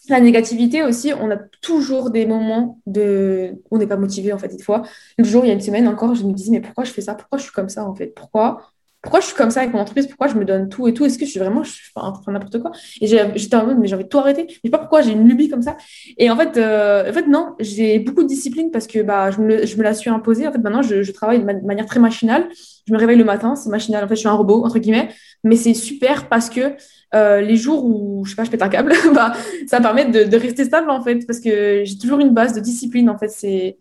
[0.09, 4.49] la négativité aussi, on a toujours des moments de on n'est pas motivé en fait
[4.49, 4.83] des fois.
[5.19, 7.03] Le jour, il y a une semaine encore, je me disais mais pourquoi je fais
[7.03, 7.15] ça?
[7.15, 8.09] Pourquoi je suis comme ça en fait?
[8.09, 8.61] Pourquoi
[9.07, 10.09] pourquoi je suis comme ça avec mon entreprise?
[10.09, 11.05] Pourquoi je me donne tout et tout?
[11.05, 12.73] Est-ce que je suis vraiment, je suis en train n'importe quoi?
[13.01, 14.47] Et j'étais en mode, mais j'ai envie de tout arrêter.
[14.49, 15.77] Je sais pas pourquoi j'ai une lubie comme ça.
[16.19, 19.41] Et en fait, euh, en fait non, j'ai beaucoup de discipline parce que bah, je,
[19.41, 20.49] me, je me la suis imposée.
[20.49, 22.49] En fait, maintenant, je, travaille de, manière très machinale.
[22.89, 24.03] Je me réveille le matin, c'est machinal.
[24.03, 25.11] En fait, je suis un robot, entre guillemets.
[25.45, 26.75] Mais c'est super parce que
[27.15, 29.33] euh, les jours où, je sais pas, je pète un câble, bah,
[29.67, 32.61] ça permet de, de rester stable, en fait, parce que j'ai toujours une base de
[32.61, 33.09] discipline.
[33.11, 33.77] En fait, c'est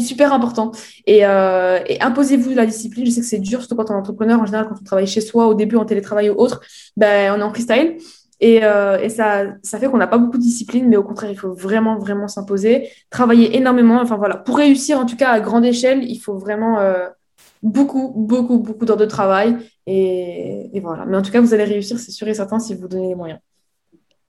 [0.00, 0.72] super important.
[1.08, 3.06] Euh, et, imposez-vous la discipline.
[3.06, 4.40] Je sais que c'est dur, surtout quand on est entrepreneur.
[4.40, 6.60] En général, quand on travaille chez soi, au début, en télétravail ou autre,
[6.96, 7.96] ben, on est en freestyle.
[8.40, 11.30] Et, euh, et ça, ça fait qu'on n'a pas beaucoup de discipline, mais au contraire,
[11.30, 14.00] il faut vraiment, vraiment s'imposer, travailler énormément.
[14.00, 17.06] Enfin voilà, pour réussir, en tout cas à grande échelle, il faut vraiment euh,
[17.62, 19.56] beaucoup, beaucoup, beaucoup d'heures de travail.
[19.86, 21.04] Et, et, voilà.
[21.06, 23.14] Mais en tout cas, vous allez réussir, c'est sûr et certain, si vous donnez les
[23.14, 23.40] moyens.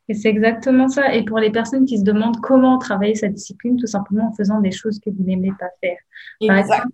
[0.09, 1.13] Et c'est exactement ça.
[1.15, 4.59] Et pour les personnes qui se demandent comment travailler cette discipline, tout simplement en faisant
[4.59, 5.97] des choses que vous n'aimez pas faire.
[6.41, 6.91] exactement.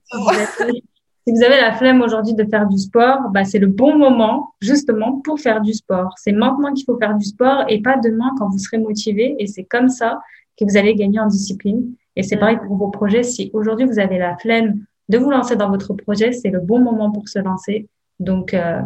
[1.26, 4.54] si, vous avez, la flemme aujourd'hui de faire du sport, bah, c'est le bon moment
[4.62, 6.14] justement pour faire du sport.
[6.18, 9.36] C'est maintenant qu'il faut faire du sport et pas demain quand vous serez motivé.
[9.40, 10.20] Et c'est comme ça
[10.60, 11.94] que vous allez gagner en discipline.
[12.16, 13.24] Et c'est pareil pour vos projets.
[13.24, 16.80] Si aujourd'hui vous avez la flemme de vous lancer dans votre projet, c'est le bon
[16.80, 17.90] moment pour se lancer.
[18.20, 18.82] Donc, euh,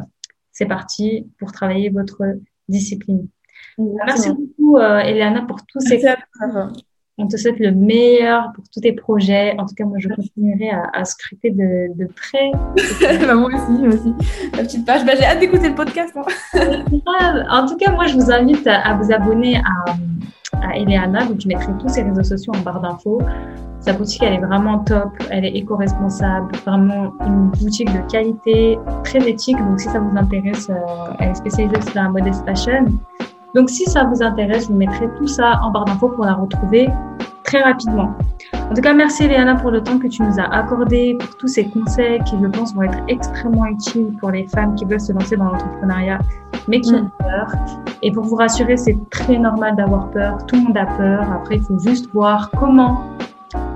[0.51, 2.21] c'est parti pour travailler votre
[2.67, 3.27] discipline.
[3.77, 6.03] Merci beaucoup, euh, Eliana, pour tous ces.
[7.19, 9.55] On te souhaite le meilleur pour tous tes projets.
[9.59, 12.51] En tout cas, moi, je continuerai à, scruter de, de près.
[13.27, 14.13] Bah, moi aussi, moi aussi.
[14.53, 15.05] La petite page.
[15.05, 16.15] Bah, j'ai hâte d'écouter le podcast.
[16.15, 17.45] Hein.
[17.51, 19.93] en tout cas, moi, je vous invite à vous abonner à,
[20.67, 21.25] à Eliana.
[21.25, 23.21] Donc, je mettrai tous ses réseaux sociaux en barre d'infos.
[23.79, 25.11] Sa boutique, elle est vraiment top.
[25.29, 26.55] Elle est éco-responsable.
[26.65, 29.57] Vraiment une boutique de qualité, très éthique.
[29.57, 32.85] Donc, si ça vous intéresse, euh, elle est spécialisée dans la modest fashion.
[33.53, 36.89] Donc, si ça vous intéresse, je mettrai tout ça en barre d'infos pour la retrouver
[37.43, 38.15] très rapidement.
[38.53, 41.47] En tout cas, merci Léana pour le temps que tu nous as accordé, pour tous
[41.47, 45.11] ces conseils qui, je pense, vont être extrêmement utiles pour les femmes qui veulent se
[45.11, 46.19] lancer dans l'entrepreneuriat,
[46.67, 47.11] mais qui ont mm.
[47.19, 47.51] peur.
[48.01, 50.37] Et pour vous rassurer, c'est très normal d'avoir peur.
[50.47, 51.31] Tout le monde a peur.
[51.31, 53.03] Après, il faut juste voir comment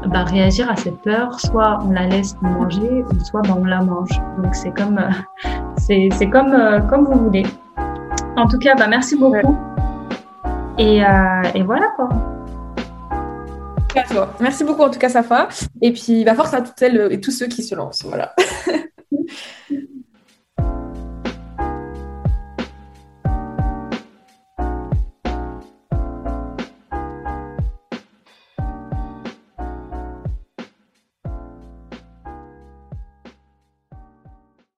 [0.08, 1.40] bah, réagir à cette peur.
[1.40, 4.22] Soit on la laisse manger, ou soit bah, on la mange.
[4.42, 7.46] Donc, c'est comme, euh, c'est, comme, euh, comme vous voulez.
[8.38, 9.56] En tout cas, bah, merci beaucoup.
[10.78, 12.10] Et, euh, et voilà quoi.
[14.40, 15.48] Merci beaucoup en tout cas Safa.
[15.82, 18.04] Et puis bah, force à toutes celles et tous ceux qui se lancent.
[18.04, 18.36] Voilà.